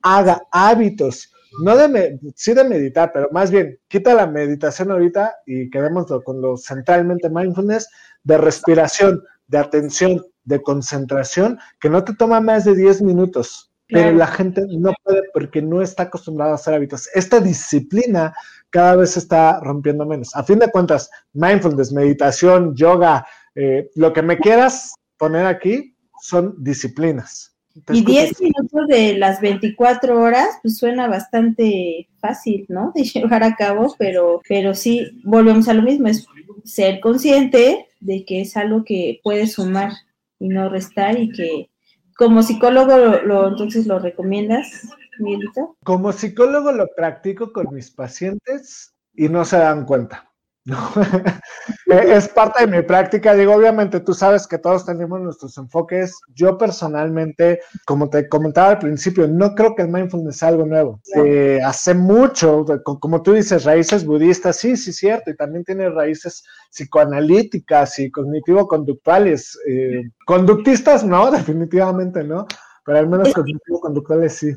haga 0.00 0.40
hábitos. 0.50 1.30
No 1.62 1.76
de, 1.76 2.18
sí 2.34 2.54
de 2.54 2.64
meditar, 2.64 3.10
pero 3.12 3.28
más 3.32 3.50
bien, 3.50 3.78
quita 3.88 4.14
la 4.14 4.26
meditación 4.26 4.90
ahorita 4.90 5.36
y 5.44 5.68
quedemos 5.68 6.06
con 6.24 6.40
lo 6.40 6.56
centralmente 6.56 7.28
mindfulness 7.28 7.88
de 8.24 8.38
respiración, 8.38 9.22
de 9.48 9.58
atención, 9.58 10.24
de 10.48 10.62
concentración, 10.62 11.58
que 11.78 11.90
no 11.90 12.02
te 12.04 12.14
toma 12.14 12.40
más 12.40 12.64
de 12.64 12.74
10 12.74 13.02
minutos 13.02 13.68
pero 13.88 14.12
la 14.12 14.26
gente 14.26 14.62
no 14.68 14.92
puede 15.02 15.22
porque 15.32 15.62
no 15.62 15.80
está 15.80 16.04
acostumbrada 16.04 16.52
a 16.52 16.54
hacer 16.56 16.74
hábitos. 16.74 17.08
Esta 17.14 17.40
disciplina 17.40 18.34
cada 18.70 18.96
vez 18.96 19.12
se 19.12 19.20
está 19.20 19.60
rompiendo 19.60 20.04
menos. 20.04 20.34
A 20.36 20.44
fin 20.44 20.58
de 20.58 20.70
cuentas, 20.70 21.10
mindfulness, 21.32 21.92
meditación, 21.92 22.74
yoga, 22.76 23.26
eh, 23.54 23.88
lo 23.94 24.12
que 24.12 24.22
me 24.22 24.38
quieras 24.38 24.94
poner 25.16 25.46
aquí 25.46 25.96
son 26.20 26.54
disciplinas. 26.58 27.54
y 27.92 28.04
10 28.04 28.40
minutos 28.40 28.88
de 28.88 29.16
las 29.16 29.40
24 29.40 30.20
horas, 30.20 30.48
pues 30.62 30.76
suena 30.76 31.06
bastante 31.08 32.08
fácil, 32.18 32.66
¿no? 32.68 32.92
De 32.94 33.04
llevar 33.04 33.42
a 33.42 33.54
cabo, 33.54 33.94
pero, 33.98 34.42
pero 34.46 34.74
sí, 34.74 35.20
volvemos 35.24 35.68
a 35.68 35.74
lo 35.74 35.82
mismo, 35.82 36.08
es 36.08 36.26
ser 36.64 37.00
consciente 37.00 37.86
de 38.00 38.24
que 38.24 38.42
es 38.42 38.56
algo 38.56 38.84
que 38.84 39.20
puede 39.22 39.46
sumar 39.46 39.92
y 40.38 40.48
no 40.48 40.68
restar 40.68 41.18
y 41.18 41.30
que 41.30 41.70
como 42.16 42.42
psicólogo, 42.42 42.96
lo, 43.24 43.48
entonces 43.48 43.86
lo 43.86 44.00
recomiendas, 44.00 44.88
Miguelito? 45.20 45.76
Como 45.84 46.12
psicólogo 46.12 46.72
lo 46.72 46.88
practico 46.96 47.52
con 47.52 47.72
mis 47.72 47.92
pacientes 47.92 48.94
y 49.14 49.28
no 49.28 49.44
se 49.44 49.58
dan 49.58 49.84
cuenta. 49.84 50.27
es 51.86 52.28
parte 52.28 52.66
de 52.66 52.76
mi 52.76 52.82
práctica. 52.82 53.34
Digo, 53.34 53.54
obviamente 53.54 54.00
tú 54.00 54.12
sabes 54.14 54.46
que 54.46 54.58
todos 54.58 54.84
tenemos 54.84 55.20
nuestros 55.20 55.56
enfoques. 55.56 56.18
Yo 56.34 56.58
personalmente, 56.58 57.60
como 57.86 58.10
te 58.10 58.28
comentaba 58.28 58.70
al 58.70 58.78
principio, 58.78 59.26
no 59.26 59.54
creo 59.54 59.74
que 59.74 59.82
el 59.82 59.88
mindfulness 59.88 60.36
sea 60.36 60.48
algo 60.48 60.66
nuevo. 60.66 61.00
Eh, 61.16 61.60
hace 61.64 61.94
mucho, 61.94 62.64
como 62.84 63.22
tú 63.22 63.32
dices, 63.32 63.64
raíces 63.64 64.04
budistas, 64.04 64.56
sí, 64.56 64.76
sí, 64.76 64.92
cierto, 64.92 65.30
y 65.30 65.36
también 65.36 65.64
tiene 65.64 65.88
raíces 65.88 66.44
psicoanalíticas 66.70 67.98
y 67.98 68.10
cognitivo-conductuales. 68.10 69.58
Eh, 69.66 70.02
conductistas, 70.26 71.04
no, 71.04 71.30
definitivamente 71.30 72.24
no, 72.24 72.46
pero 72.84 72.98
al 72.98 73.08
menos 73.08 73.32
cognitivo-conductuales 73.32 74.34
sí. 74.34 74.54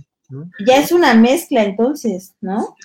Ya 0.65 0.77
es 0.77 0.91
una 0.93 1.13
mezcla 1.13 1.63
entonces, 1.63 2.35
¿no? 2.39 2.75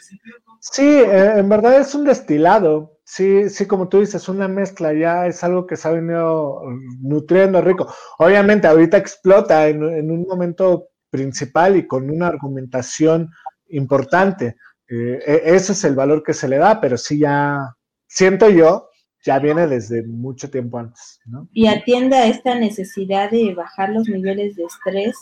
Sí, 0.73 0.83
eh, 0.83 1.39
en 1.39 1.49
verdad 1.49 1.81
es 1.81 1.95
un 1.95 2.05
destilado. 2.05 2.99
Sí, 3.05 3.49
sí, 3.51 3.67
como 3.67 3.89
tú 3.89 4.01
dices, 4.01 4.29
una 4.29 4.49
mezcla 4.49 4.93
ya 4.93 5.27
es 5.27 5.45
algo 5.45 5.67
que 5.67 5.77
se 5.77 5.87
ha 5.87 5.93
venido 5.93 6.61
nutriendo 7.01 7.61
rico. 7.61 7.87
Obviamente 8.19 8.67
ahorita 8.67 8.97
explota 8.97 9.69
en, 9.69 9.83
un 10.11 10.27
momento 10.27 10.89
principal 11.09 11.77
y 11.77 11.87
con 11.87 12.11
una 12.11 12.27
argumentación 12.27 13.31
importante. 13.69 14.57
Eh, 14.89 15.21
e, 15.25 15.55
ese 15.55 15.73
es 15.73 15.85
el 15.85 15.95
valor 15.95 16.23
que 16.25 16.35
se 16.35 16.49
le 16.49 16.59
da, 16.59 16.81
pero 16.81 16.97
sí 16.97 17.21
ya, 17.21 17.77
siento 18.09 18.51
yo, 18.51 18.89
ya 19.25 19.39
viene 19.39 19.69
desde 19.69 20.05
mucho 20.05 20.51
tiempo 20.51 20.79
antes. 20.79 21.21
¿no? 21.27 21.49
Y 21.53 21.69
atiende 21.69 22.17
a 22.17 22.27
esta 22.27 22.57
necesidad 22.57 23.31
de 23.31 23.55
bajar 23.55 23.91
los 23.91 24.09
niveles 24.09 24.57
de 24.57 24.65
estrés 24.65 25.17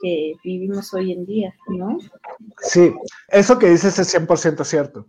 que 0.00 0.34
vivimos 0.42 0.92
hoy 0.94 1.12
en 1.12 1.26
día, 1.26 1.54
¿no? 1.68 1.98
Sí, 2.60 2.94
eso 3.28 3.58
que 3.58 3.70
dices 3.70 3.98
es 3.98 4.14
100% 4.14 4.64
cierto. 4.64 5.06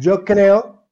Yo 0.00 0.24
creo 0.24 0.86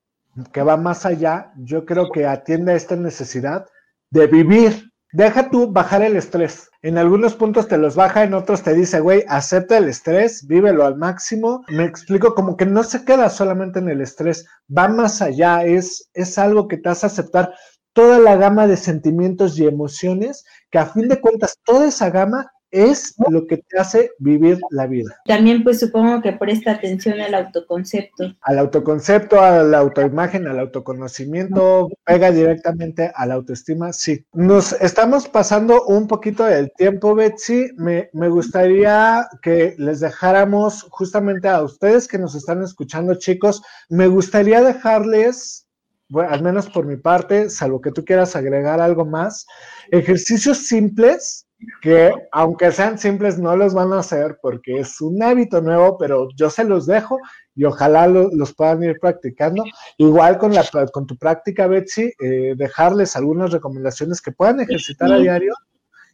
que 0.52 0.62
va 0.62 0.76
más 0.76 1.06
allá, 1.06 1.52
yo 1.56 1.84
creo 1.84 2.10
que 2.10 2.26
atiende 2.26 2.72
a 2.72 2.76
esta 2.76 2.96
necesidad 2.96 3.66
de 4.10 4.26
vivir. 4.26 4.92
Deja 5.12 5.50
tú 5.50 5.72
bajar 5.72 6.02
el 6.02 6.16
estrés. 6.16 6.68
En 6.82 6.98
algunos 6.98 7.34
puntos 7.34 7.68
te 7.68 7.78
los 7.78 7.96
baja, 7.96 8.24
en 8.24 8.34
otros 8.34 8.62
te 8.62 8.74
dice, 8.74 9.00
güey, 9.00 9.24
acepta 9.28 9.78
el 9.78 9.88
estrés, 9.88 10.46
vívelo 10.46 10.84
al 10.84 10.96
máximo. 10.96 11.64
Me 11.68 11.84
explico 11.84 12.34
como 12.34 12.56
que 12.56 12.66
no 12.66 12.82
se 12.82 13.04
queda 13.04 13.30
solamente 13.30 13.78
en 13.78 13.88
el 13.88 14.00
estrés, 14.00 14.46
va 14.76 14.88
más 14.88 15.22
allá, 15.22 15.64
es, 15.64 16.10
es 16.12 16.38
algo 16.38 16.68
que 16.68 16.76
te 16.76 16.88
hace 16.88 17.06
aceptar 17.06 17.54
toda 17.92 18.18
la 18.18 18.36
gama 18.36 18.66
de 18.66 18.76
sentimientos 18.76 19.58
y 19.58 19.66
emociones, 19.66 20.44
que 20.70 20.78
a 20.78 20.86
fin 20.86 21.08
de 21.08 21.20
cuentas 21.20 21.58
toda 21.64 21.88
esa 21.88 22.10
gama 22.10 22.52
es 22.76 23.14
lo 23.30 23.46
que 23.46 23.56
te 23.56 23.78
hace 23.78 24.10
vivir 24.18 24.58
la 24.70 24.86
vida. 24.86 25.16
También 25.24 25.64
pues 25.64 25.80
supongo 25.80 26.20
que 26.20 26.32
presta 26.32 26.72
atención 26.72 27.20
al 27.20 27.34
autoconcepto. 27.34 28.34
Al 28.42 28.58
autoconcepto, 28.58 29.40
a 29.40 29.62
la 29.62 29.78
autoimagen, 29.78 30.46
al 30.46 30.60
autoconocimiento, 30.60 31.88
pega 32.04 32.30
directamente 32.30 33.10
a 33.14 33.26
la 33.26 33.34
autoestima, 33.34 33.92
sí. 33.92 34.26
Nos 34.34 34.72
estamos 34.74 35.26
pasando 35.26 35.84
un 35.86 36.06
poquito 36.06 36.44
del 36.44 36.70
tiempo, 36.76 37.14
Betsy. 37.14 37.70
Me, 37.76 38.10
me 38.12 38.28
gustaría 38.28 39.26
que 39.40 39.74
les 39.78 40.00
dejáramos 40.00 40.82
justamente 40.90 41.48
a 41.48 41.62
ustedes 41.62 42.06
que 42.06 42.18
nos 42.18 42.34
están 42.34 42.62
escuchando, 42.62 43.14
chicos, 43.14 43.62
me 43.88 44.06
gustaría 44.06 44.62
dejarles 44.62 45.66
bueno, 46.08 46.30
al 46.30 46.40
menos 46.40 46.68
por 46.68 46.86
mi 46.86 46.96
parte, 46.96 47.50
salvo 47.50 47.80
que 47.80 47.90
tú 47.90 48.04
quieras 48.04 48.36
agregar 48.36 48.80
algo 48.80 49.04
más, 49.04 49.44
ejercicios 49.90 50.58
simples 50.58 51.45
que 51.80 52.12
aunque 52.32 52.70
sean 52.70 52.98
simples 52.98 53.38
no 53.38 53.56
los 53.56 53.74
van 53.74 53.92
a 53.92 54.00
hacer 54.00 54.38
porque 54.42 54.78
es 54.80 55.00
un 55.00 55.22
hábito 55.22 55.60
nuevo, 55.60 55.96
pero 55.98 56.28
yo 56.36 56.50
se 56.50 56.64
los 56.64 56.86
dejo 56.86 57.18
y 57.54 57.64
ojalá 57.64 58.06
los 58.06 58.54
puedan 58.54 58.82
ir 58.82 58.98
practicando. 59.00 59.64
Igual 59.96 60.38
con, 60.38 60.52
la, 60.52 60.64
con 60.92 61.06
tu 61.06 61.16
práctica, 61.16 61.66
Betsy, 61.66 62.12
eh, 62.22 62.54
dejarles 62.56 63.16
algunas 63.16 63.50
recomendaciones 63.50 64.20
que 64.20 64.32
puedan 64.32 64.60
ejercitar 64.60 65.10
a 65.10 65.18
diario 65.18 65.54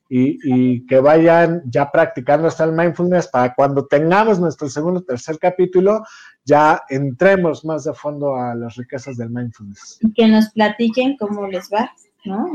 y, 0.08 0.38
y, 0.44 0.86
que 0.86 1.00
vayan 1.00 1.62
ya 1.66 1.90
practicando 1.90 2.46
hasta 2.46 2.64
el 2.64 2.72
mindfulness 2.72 3.28
para 3.28 3.54
cuando 3.54 3.86
tengamos 3.86 4.38
nuestro 4.38 4.68
segundo 4.68 5.00
o 5.00 5.04
tercer 5.04 5.38
capítulo, 5.38 6.02
ya 6.44 6.82
entremos 6.90 7.64
más 7.64 7.84
de 7.84 7.94
fondo 7.94 8.36
a 8.36 8.54
las 8.54 8.76
riquezas 8.76 9.16
del 9.16 9.30
mindfulness. 9.30 9.98
Y 10.02 10.12
que 10.12 10.28
nos 10.28 10.50
platiquen 10.50 11.16
cómo 11.16 11.46
les 11.46 11.70
va, 11.72 11.90
¿no? 12.26 12.46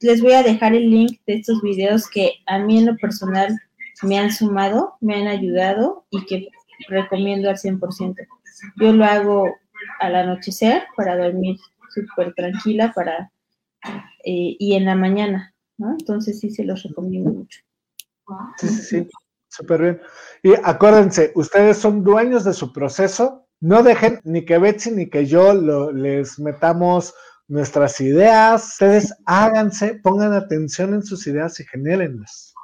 Les 0.00 0.22
voy 0.22 0.32
a 0.32 0.42
dejar 0.42 0.74
el 0.74 0.90
link 0.90 1.20
de 1.26 1.34
estos 1.34 1.60
videos 1.62 2.08
que 2.08 2.34
a 2.46 2.58
mí 2.58 2.78
en 2.78 2.86
lo 2.86 2.96
personal 2.96 3.58
me 4.02 4.18
han 4.18 4.32
sumado, 4.32 4.94
me 5.00 5.16
han 5.16 5.26
ayudado 5.26 6.06
y 6.10 6.24
que 6.26 6.48
recomiendo 6.88 7.50
al 7.50 7.56
100%. 7.56 8.14
Yo 8.76 8.92
lo 8.92 9.04
hago 9.04 9.54
al 10.00 10.14
anochecer 10.14 10.84
para 10.96 11.16
dormir 11.16 11.56
súper 11.90 12.34
tranquila 12.34 12.92
para 12.94 13.32
eh, 14.24 14.56
y 14.58 14.74
en 14.74 14.84
la 14.84 14.94
mañana, 14.94 15.54
¿no? 15.78 15.92
Entonces 15.92 16.40
sí 16.40 16.50
se 16.50 16.64
los 16.64 16.82
recomiendo 16.82 17.30
mucho. 17.30 17.60
Sí, 18.58 18.68
sí, 18.68 18.82
sí, 18.82 19.08
súper 19.48 19.82
bien. 19.82 20.00
Y 20.42 20.52
acuérdense, 20.62 21.32
ustedes 21.34 21.78
son 21.78 22.04
dueños 22.04 22.44
de 22.44 22.52
su 22.52 22.72
proceso, 22.72 23.46
no 23.60 23.82
dejen 23.82 24.20
ni 24.24 24.44
que 24.44 24.58
Betsy 24.58 24.90
ni 24.90 25.08
que 25.08 25.26
yo 25.26 25.54
lo, 25.54 25.92
les 25.92 26.38
metamos 26.38 27.14
nuestras 27.48 28.00
ideas. 28.00 28.72
Ustedes 28.72 29.14
háganse, 29.26 29.94
pongan 30.02 30.32
atención 30.32 30.94
en 30.94 31.02
sus 31.02 31.26
ideas 31.26 31.58
y 31.60 31.64
genérenlas. 31.64 32.54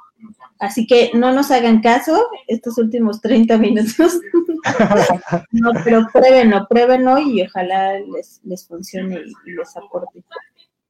Así 0.59 0.87
que 0.87 1.11
no 1.13 1.33
nos 1.33 1.51
hagan 1.51 1.81
caso 1.81 2.29
estos 2.47 2.77
últimos 2.77 3.21
30 3.21 3.57
minutos. 3.57 4.19
no, 5.51 5.71
pero 5.83 6.07
pruébenlo, 6.13 6.65
pruébenlo 6.69 7.19
y 7.19 7.41
ojalá 7.41 7.99
les, 7.99 8.39
les 8.43 8.65
funcione 8.65 9.15
y, 9.15 9.51
les 9.51 9.75
aporte. 9.75 10.23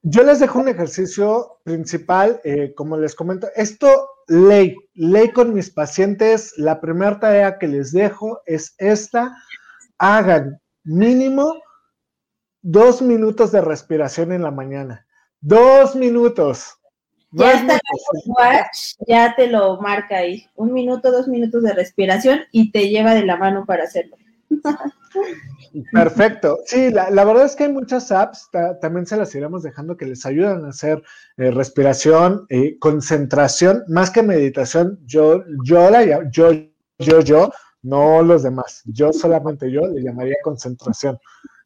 Yo 0.03 0.23
les 0.23 0.39
dejo 0.39 0.59
un 0.59 0.67
ejercicio 0.67 1.57
principal, 1.63 2.39
eh, 2.43 2.73
como 2.75 2.95
les 2.95 3.15
comento, 3.15 3.47
esto 3.55 3.89
ley, 4.27 4.75
ley 4.93 5.31
con 5.31 5.51
mis 5.51 5.71
pacientes, 5.71 6.53
la 6.57 6.79
primera 6.79 7.19
tarea 7.19 7.57
que 7.57 7.67
les 7.67 7.91
dejo 7.91 8.39
es 8.45 8.75
esta, 8.77 9.35
hagan 9.97 10.61
mínimo 10.83 11.55
dos 12.65 12.99
minutos 12.99 13.51
de 13.51 13.61
respiración 13.61 14.31
en 14.31 14.41
la 14.41 14.49
mañana. 14.49 15.05
Dos 15.39 15.95
minutos. 15.95 16.79
Ya 17.31 17.53
está 17.53 17.79
ya 19.07 19.35
te 19.35 19.47
lo 19.47 19.79
marca 19.79 20.17
ahí. 20.17 20.47
Un 20.55 20.73
minuto, 20.73 21.11
dos 21.11 21.27
minutos 21.27 21.61
de 21.61 21.73
respiración 21.73 22.39
y 22.51 22.71
te 22.71 22.89
lleva 22.89 23.13
de 23.13 23.25
la 23.25 23.37
mano 23.37 23.65
para 23.65 23.83
hacerlo. 23.83 24.17
Perfecto. 25.91 26.57
Sí, 26.65 26.89
la, 26.89 27.09
verdad 27.23 27.45
es 27.45 27.55
que 27.55 27.65
hay 27.65 27.71
muchas 27.71 28.11
apps, 28.11 28.49
también 28.81 29.05
se 29.05 29.17
las 29.17 29.35
iremos 29.35 29.61
dejando 29.61 29.95
que 29.95 30.05
les 30.05 30.25
ayudan 30.25 30.65
a 30.65 30.69
hacer 30.69 31.03
eh, 31.37 31.51
respiración, 31.51 32.47
y 32.49 32.79
concentración, 32.79 33.83
más 33.87 34.09
que 34.09 34.23
meditación. 34.23 34.99
Yo, 35.05 35.43
yo 35.65 35.89
la 35.91 36.03
yo, 36.31 36.51
yo, 36.97 37.19
yo, 37.19 37.51
no 37.83 38.23
los 38.23 38.41
demás. 38.41 38.81
Yo 38.85 39.13
solamente 39.13 39.71
yo 39.71 39.81
le 39.87 40.01
llamaría 40.01 40.35
concentración. 40.43 41.19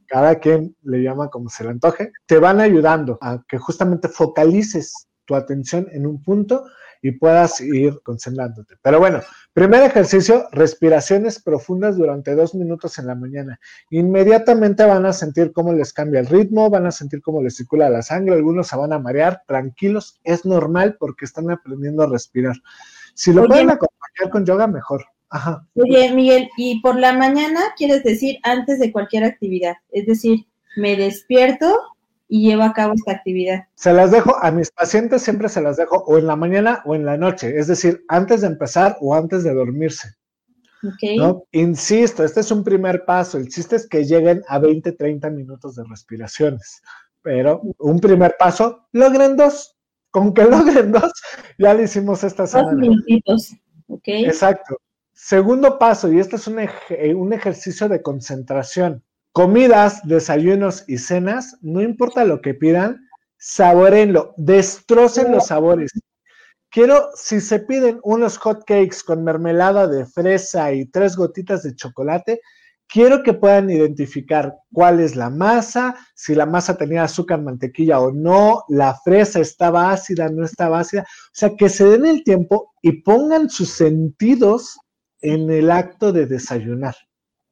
Cada 0.09 0.39
quien 0.39 0.75
le 0.81 1.03
llama 1.03 1.29
como 1.29 1.49
se 1.49 1.63
le 1.63 1.69
antoje. 1.69 2.11
Te 2.25 2.39
van 2.39 2.59
ayudando 2.59 3.17
a 3.21 3.43
que 3.47 3.59
justamente 3.59 4.09
focalices 4.09 5.07
tu 5.25 5.35
atención 5.35 5.87
en 5.91 6.07
un 6.07 6.21
punto 6.21 6.65
y 7.01 7.11
puedas 7.11 7.61
ir 7.61 8.01
concentrándote. 8.03 8.75
Pero 8.81 8.99
bueno, 8.99 9.21
primer 9.53 9.83
ejercicio, 9.83 10.47
respiraciones 10.51 11.41
profundas 11.41 11.97
durante 11.97 12.35
dos 12.35 12.55
minutos 12.55 12.97
en 12.97 13.07
la 13.07 13.15
mañana. 13.15 13.59
Inmediatamente 13.89 14.83
van 14.85 15.05
a 15.05 15.13
sentir 15.13 15.53
cómo 15.53 15.73
les 15.73 15.93
cambia 15.93 16.19
el 16.19 16.27
ritmo, 16.27 16.69
van 16.69 16.87
a 16.87 16.91
sentir 16.91 17.21
cómo 17.21 17.41
les 17.41 17.55
circula 17.55 17.89
la 17.89 18.01
sangre, 18.01 18.33
algunos 18.33 18.67
se 18.67 18.75
van 18.75 18.93
a 18.93 18.99
marear, 18.99 19.43
tranquilos, 19.47 20.19
es 20.23 20.45
normal 20.45 20.97
porque 20.99 21.25
están 21.25 21.49
aprendiendo 21.51 22.03
a 22.03 22.07
respirar. 22.07 22.55
Si 23.13 23.31
lo 23.31 23.45
pueden 23.45 23.69
acompañar 23.69 24.31
con 24.31 24.45
yoga, 24.45 24.67
mejor. 24.67 25.05
Ajá. 25.29 25.65
Oye, 25.75 26.11
Miguel, 26.13 26.49
y 26.57 26.81
por 26.81 26.99
la 26.99 27.13
mañana 27.13 27.61
quieres 27.77 28.03
decir 28.03 28.39
antes 28.43 28.79
de 28.79 28.91
cualquier 28.91 29.23
actividad, 29.23 29.75
es 29.91 30.05
decir, 30.07 30.45
me 30.75 30.95
despierto 30.95 31.79
y 32.27 32.47
llevo 32.47 32.63
a 32.63 32.73
cabo 32.73 32.93
esta 32.93 33.11
actividad. 33.11 33.65
Se 33.75 33.93
las 33.93 34.11
dejo 34.11 34.35
a 34.41 34.51
mis 34.51 34.71
pacientes, 34.71 35.21
siempre 35.21 35.49
se 35.49 35.61
las 35.61 35.77
dejo 35.77 36.03
o 36.05 36.17
en 36.17 36.27
la 36.27 36.35
mañana 36.35 36.81
o 36.85 36.95
en 36.95 37.05
la 37.05 37.17
noche, 37.17 37.57
es 37.57 37.67
decir, 37.67 38.03
antes 38.07 38.41
de 38.41 38.47
empezar 38.47 38.97
o 39.01 39.15
antes 39.15 39.43
de 39.43 39.53
dormirse. 39.53 40.09
Okay. 40.93 41.17
¿no? 41.17 41.43
Insisto, 41.51 42.23
este 42.23 42.39
es 42.39 42.51
un 42.51 42.63
primer 42.63 43.03
paso. 43.03 43.37
El 43.37 43.49
chiste 43.49 43.75
es 43.75 43.87
que 43.87 44.05
lleguen 44.05 44.43
a 44.47 44.59
20, 44.59 44.93
30 44.93 45.29
minutos 45.29 45.75
de 45.75 45.83
respiraciones. 45.83 46.81
Pero 47.21 47.61
un 47.79 47.99
primer 47.99 48.35
paso, 48.39 48.87
logren 48.93 49.35
dos. 49.35 49.75
Con 50.09 50.33
que 50.33 50.43
logren 50.45 50.91
dos, 50.91 51.11
ya 51.57 51.73
lo 51.73 51.83
hicimos 51.83 52.23
esta 52.23 52.47
semana. 52.47 52.71
Dos 52.71 52.79
minutitos. 52.79 53.53
Okay. 53.87 54.25
Exacto. 54.25 54.77
Segundo 55.21 55.77
paso, 55.77 56.11
y 56.11 56.17
este 56.17 56.37
es 56.37 56.47
un, 56.47 56.57
un 57.17 57.33
ejercicio 57.33 57.89
de 57.89 58.01
concentración 58.01 59.03
comidas, 59.33 60.01
desayunos 60.05 60.85
y 60.87 60.97
cenas, 60.97 61.57
no 61.61 61.81
importa 61.81 62.23
lo 62.25 62.41
que 62.41 62.53
pidan, 62.53 63.07
saborenlo, 63.37 64.33
destrocen 64.37 65.31
los 65.31 65.47
sabores. 65.47 65.91
Quiero, 66.69 67.09
si 67.15 67.41
se 67.41 67.59
piden 67.59 67.99
unos 68.03 68.37
hot 68.37 68.63
cakes 68.65 68.97
con 69.05 69.23
mermelada 69.23 69.87
de 69.87 70.05
fresa 70.05 70.71
y 70.71 70.85
tres 70.85 71.15
gotitas 71.15 71.63
de 71.63 71.75
chocolate, 71.75 72.41
quiero 72.87 73.21
que 73.21 73.33
puedan 73.33 73.69
identificar 73.69 74.55
cuál 74.71 74.99
es 74.99 75.15
la 75.15 75.29
masa, 75.29 75.95
si 76.15 76.33
la 76.33 76.45
masa 76.45 76.77
tenía 76.77 77.03
azúcar, 77.03 77.41
mantequilla 77.41 77.99
o 77.99 78.11
no, 78.11 78.63
la 78.69 78.95
fresa 79.03 79.41
estaba 79.41 79.91
ácida, 79.91 80.29
no 80.29 80.45
estaba 80.45 80.79
ácida. 80.79 81.01
O 81.03 81.33
sea, 81.33 81.55
que 81.57 81.69
se 81.69 81.85
den 81.85 82.05
el 82.05 82.23
tiempo 82.23 82.73
y 82.81 83.01
pongan 83.01 83.49
sus 83.49 83.69
sentidos 83.69 84.79
en 85.21 85.49
el 85.51 85.71
acto 85.71 86.11
de 86.11 86.25
desayunar. 86.25 86.95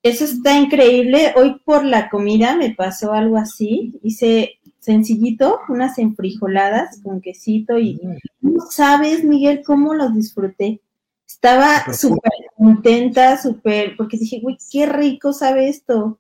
Eso 0.04 0.26
está 0.26 0.58
increíble. 0.58 1.34
Hoy 1.36 1.60
por 1.66 1.84
la 1.84 2.10
comida 2.10 2.56
me 2.56 2.74
pasó 2.74 3.14
algo 3.14 3.38
así. 3.38 4.00
Hice 4.04 4.60
sencillito, 4.80 5.60
unas 5.68 5.98
enfrijoladas 5.98 7.02
con 7.04 7.20
quesito 7.20 7.78
y 7.78 8.00
no 8.40 8.62
sabes, 8.70 9.24
Miguel, 9.24 9.64
cómo 9.66 9.94
los 9.94 10.14
disfruté. 10.14 10.82
Estaba 11.28 11.92
súper 11.94 12.32
contenta, 12.56 13.38
súper, 13.42 13.98
porque 13.98 14.18
dije, 14.18 14.40
uy, 14.44 14.58
qué 14.72 14.86
rico 14.86 15.34
sabe 15.34 15.68
esto. 15.68 16.20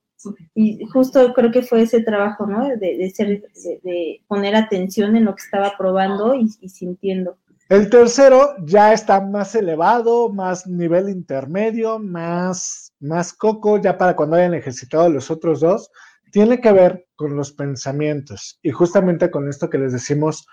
Y 0.54 0.84
justo 0.88 1.34
creo 1.34 1.52
que 1.52 1.62
fue 1.62 1.84
ese 1.84 2.02
trabajo, 2.02 2.46
¿no? 2.46 2.68
De, 2.68 3.10
ser, 3.12 3.42
de, 3.84 4.22
poner 4.28 4.56
atención 4.56 5.16
en 5.16 5.24
lo 5.24 5.36
que 5.36 5.44
estaba 5.44 5.76
probando 5.78 6.36
y 6.36 6.50
sintiendo. 6.50 7.38
El 7.70 7.90
tercero 7.90 8.56
ya 8.64 8.94
está 8.94 9.20
más 9.20 9.54
elevado, 9.54 10.30
más 10.30 10.68
nivel 10.68 11.10
intermedio, 11.10 12.00
más, 12.00 12.94
más 13.02 13.34
coco, 13.34 13.82
ya 13.82 13.98
para 13.98 14.16
cuando 14.16 14.38
hayan 14.38 14.54
ejercitado 14.54 15.10
los 15.10 15.30
otros 15.30 15.60
dos, 15.60 15.92
tiene 16.32 16.62
que 16.62 16.72
ver 16.72 17.08
con 17.16 17.36
los 17.36 17.52
pensamientos 17.52 18.58
y 18.62 18.72
justamente 18.72 19.30
con 19.30 19.50
esto 19.50 19.70
que 19.70 19.80
les 19.80 19.92
decimos, 19.92 20.48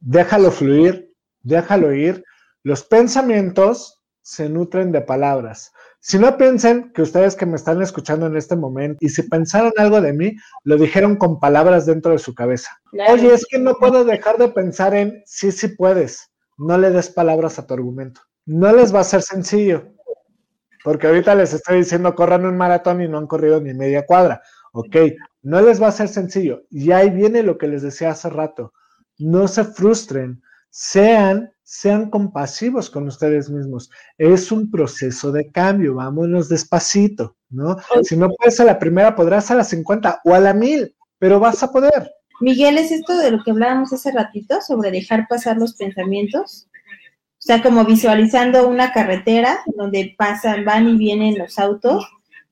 déjalo 0.00 0.50
fluir, 0.50 1.14
déjalo 1.42 1.92
ir. 1.92 2.24
Los 2.64 2.82
pensamientos 2.82 4.02
se 4.20 4.48
nutren 4.48 4.90
de 4.90 5.02
palabras. 5.02 5.70
Si 6.00 6.18
no 6.18 6.36
piensen 6.36 6.92
que 6.92 7.02
ustedes 7.02 7.36
que 7.36 7.46
me 7.46 7.56
están 7.56 7.80
escuchando 7.80 8.26
en 8.26 8.36
este 8.36 8.56
momento 8.56 8.98
y 9.00 9.08
si 9.10 9.22
pensaron 9.22 9.72
algo 9.76 10.00
de 10.00 10.12
mí, 10.14 10.34
lo 10.64 10.76
dijeron 10.76 11.14
con 11.14 11.38
palabras 11.38 11.86
dentro 11.86 12.10
de 12.10 12.18
su 12.18 12.34
cabeza. 12.34 12.76
Oye, 13.08 13.32
es 13.32 13.46
que 13.46 13.58
no 13.60 13.76
puedo 13.76 14.04
dejar 14.04 14.36
de 14.36 14.48
pensar 14.48 14.94
en 14.94 15.22
sí, 15.26 15.52
sí 15.52 15.68
puedes 15.68 16.29
no 16.60 16.76
le 16.76 16.90
des 16.90 17.08
palabras 17.08 17.58
a 17.58 17.66
tu 17.66 17.74
argumento. 17.74 18.20
No 18.44 18.72
les 18.72 18.94
va 18.94 19.00
a 19.00 19.04
ser 19.04 19.22
sencillo, 19.22 19.94
porque 20.84 21.06
ahorita 21.06 21.34
les 21.34 21.54
estoy 21.54 21.78
diciendo 21.78 22.14
corran 22.14 22.44
un 22.44 22.56
maratón 22.56 23.00
y 23.00 23.08
no 23.08 23.18
han 23.18 23.26
corrido 23.26 23.60
ni 23.60 23.72
media 23.72 24.04
cuadra. 24.04 24.42
Ok, 24.72 24.96
no 25.42 25.62
les 25.62 25.82
va 25.82 25.88
a 25.88 25.92
ser 25.92 26.08
sencillo. 26.08 26.62
Y 26.70 26.92
ahí 26.92 27.10
viene 27.10 27.42
lo 27.42 27.56
que 27.56 27.66
les 27.66 27.82
decía 27.82 28.10
hace 28.10 28.28
rato. 28.28 28.74
No 29.18 29.48
se 29.48 29.64
frustren, 29.64 30.42
sean, 30.68 31.50
sean 31.62 32.10
compasivos 32.10 32.90
con 32.90 33.06
ustedes 33.06 33.48
mismos. 33.48 33.90
Es 34.18 34.52
un 34.52 34.70
proceso 34.70 35.32
de 35.32 35.50
cambio, 35.50 35.94
vámonos 35.94 36.48
despacito, 36.48 37.36
¿no? 37.48 37.76
Si 38.02 38.16
no 38.16 38.28
puedes 38.28 38.60
a 38.60 38.64
la 38.64 38.78
primera, 38.78 39.14
podrás 39.14 39.50
a 39.50 39.54
la 39.54 39.64
50 39.64 40.20
o 40.24 40.34
a 40.34 40.40
la 40.40 40.52
1000, 40.52 40.94
pero 41.18 41.40
vas 41.40 41.62
a 41.62 41.72
poder. 41.72 42.10
Miguel, 42.40 42.78
¿es 42.78 42.90
esto 42.90 43.16
de 43.18 43.30
lo 43.30 43.42
que 43.44 43.50
hablábamos 43.50 43.92
hace 43.92 44.12
ratito 44.12 44.60
sobre 44.62 44.90
dejar 44.90 45.28
pasar 45.28 45.58
los 45.58 45.74
pensamientos? 45.74 46.68
O 47.40 47.42
sea, 47.42 47.62
como 47.62 47.84
visualizando 47.84 48.68
una 48.68 48.92
carretera 48.92 49.60
donde 49.76 50.14
pasan, 50.16 50.64
van 50.64 50.88
y 50.88 50.96
vienen 50.96 51.38
los 51.38 51.58
autos 51.58 52.06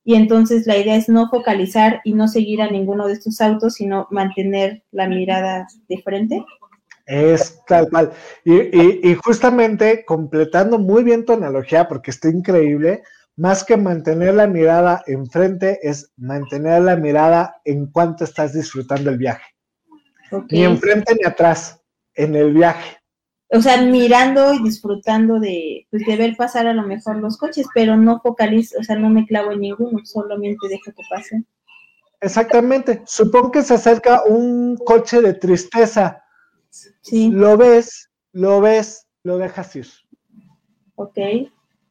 y 0.09 0.15
entonces 0.15 0.67
la 0.67 0.79
idea 0.79 0.97
es 0.97 1.11
no 1.11 1.29
focalizar 1.29 2.01
y 2.05 2.15
no 2.15 2.29
seguir 2.29 2.63
a 2.63 2.71
ninguno 2.71 3.07
de 3.07 3.13
estos 3.13 3.43
autos, 3.43 3.75
sino 3.75 4.09
mantener 4.11 4.83
la 4.91 5.07
mirada 5.07 5.67
de 5.87 6.03
frente. 6.03 6.45
Es 7.05 7.61
tal 7.67 7.91
cual. 7.91 8.13
Y, 8.45 9.11
y, 9.11 9.15
justamente 9.17 10.07
completando 10.07 10.79
muy 10.79 11.05
bien 11.05 11.27
tu 11.27 11.35
analogía, 11.35 11.89
porque 11.89 12.11
está 12.11 12.29
increíble, 12.31 13.03
más 13.37 13.65
que 13.65 13.77
mantener 13.77 14.35
la 14.35 14.47
mirada 14.47 15.03
enfrente, 15.07 15.79
es 15.83 16.11
mantener 16.17 16.81
la 16.81 16.97
mirada 16.97 17.61
en 17.67 17.87
cuanto 17.87 18.25
estás 18.25 18.55
disfrutando 18.55 19.11
el 19.11 19.19
viaje. 19.19 19.58
Ni 20.51 20.65
enfrente 20.65 21.15
ni 21.15 21.27
atrás, 21.27 21.81
en 22.15 22.35
el 22.35 22.53
viaje. 22.53 22.99
O 23.51 23.61
sea, 23.63 23.81
mirando 23.81 24.53
y 24.53 24.63
disfrutando 24.63 25.41
de, 25.41 25.87
pues, 25.91 26.05
de 26.05 26.17
ver 26.17 26.37
pasar 26.37 26.67
a 26.67 26.75
lo 26.75 26.83
mejor 26.83 27.17
los 27.17 27.39
coches, 27.39 27.67
pero 27.75 27.97
no 27.97 28.21
focalizo, 28.21 28.79
o 28.79 28.83
sea, 28.83 28.97
no 28.97 29.09
me 29.09 29.27
clavo 29.27 29.53
en 29.53 29.61
ninguno, 29.61 30.01
solamente 30.05 30.69
dejo 30.69 30.93
que 30.95 31.03
pasen. 31.09 31.47
Exactamente. 32.21 33.03
Supongo 33.07 33.51
que 33.53 33.63
se 33.63 33.75
acerca 33.75 34.25
un 34.25 34.77
coche 34.77 35.23
de 35.23 35.35
tristeza. 35.35 36.25
Sí. 37.01 37.31
Lo 37.31 37.57
ves, 37.57 38.11
lo 38.33 38.61
ves, 38.61 39.07
lo 39.23 39.39
dejas 39.39 39.75
ir. 39.77 39.87
Ok. 40.97 41.19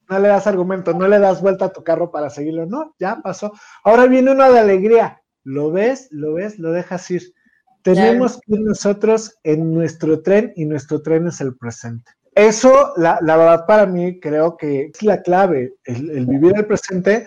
No 0.08 0.18
le 0.18 0.28
das 0.28 0.46
argumento, 0.46 0.94
no 0.94 1.08
le 1.08 1.18
das 1.18 1.42
vuelta 1.42 1.66
a 1.66 1.72
tu 1.72 1.82
carro 1.82 2.10
para 2.10 2.30
seguirlo, 2.30 2.66
no, 2.66 2.94
ya 2.98 3.20
pasó. 3.22 3.52
Ahora 3.84 4.06
viene 4.06 4.30
uno 4.30 4.50
de 4.50 4.58
alegría. 4.58 5.22
Lo 5.44 5.70
ves, 5.70 6.08
lo 6.10 6.34
ves, 6.34 6.58
lo 6.58 6.72
dejas 6.72 7.10
ir. 7.10 7.34
Tenemos 7.82 8.40
que 8.40 8.54
ir 8.54 8.60
nosotros 8.60 9.38
en 9.44 9.72
nuestro 9.72 10.22
tren 10.22 10.52
y 10.56 10.64
nuestro 10.64 11.02
tren 11.02 11.28
es 11.28 11.40
el 11.40 11.56
presente. 11.56 12.12
Eso, 12.34 12.92
la, 12.96 13.18
verdad, 13.20 13.66
para 13.66 13.86
mí 13.86 14.20
creo 14.20 14.56
que 14.56 14.92
es 14.94 15.02
la 15.02 15.22
clave, 15.22 15.74
el, 15.84 16.24
vivir 16.26 16.52
el 16.56 16.66
presente, 16.66 17.26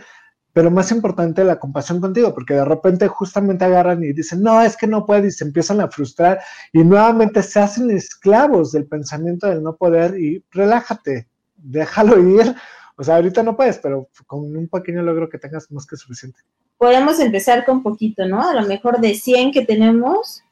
pero 0.53 0.71
más 0.71 0.89
importante 0.91 1.43
la 1.43 1.59
compasión 1.59 1.99
contigo, 1.99 2.33
porque 2.33 2.53
de 2.53 2.63
repente 2.63 3.09
justamente 3.09 3.65
agarran 3.65 4.03
y 4.03 4.13
dicen, 4.13 4.41
no, 4.41 4.61
es 4.61 4.77
que 4.77 4.87
no 4.87 5.05
puede, 5.05 5.27
y 5.27 5.31
se 5.31 5.43
empiezan 5.43 5.81
a 5.81 5.89
frustrar 5.89 6.39
y 6.71 6.83
nuevamente 6.83 7.43
se 7.43 7.59
hacen 7.59 7.91
esclavos 7.91 8.71
del 8.71 8.87
pensamiento 8.87 9.47
del 9.47 9.61
no 9.63 9.75
poder 9.75 10.17
y 10.17 10.43
relájate, 10.51 11.27
déjalo 11.57 12.17
ir. 12.19 12.55
O 12.95 13.03
sea, 13.03 13.15
ahorita 13.15 13.43
no 13.43 13.57
puedes, 13.57 13.79
pero 13.79 14.07
con 14.27 14.55
un 14.55 14.67
pequeño 14.67 15.01
logro 15.01 15.27
que 15.27 15.39
tengas 15.39 15.69
más 15.71 15.85
que 15.85 15.97
suficiente. 15.97 16.39
Podemos 16.77 17.19
empezar 17.19 17.65
con 17.65 17.83
poquito, 17.83 18.25
¿no? 18.25 18.47
A 18.47 18.53
lo 18.53 18.67
mejor 18.67 19.01
de 19.01 19.13
100 19.13 19.51
que 19.51 19.65
tenemos, 19.65 20.43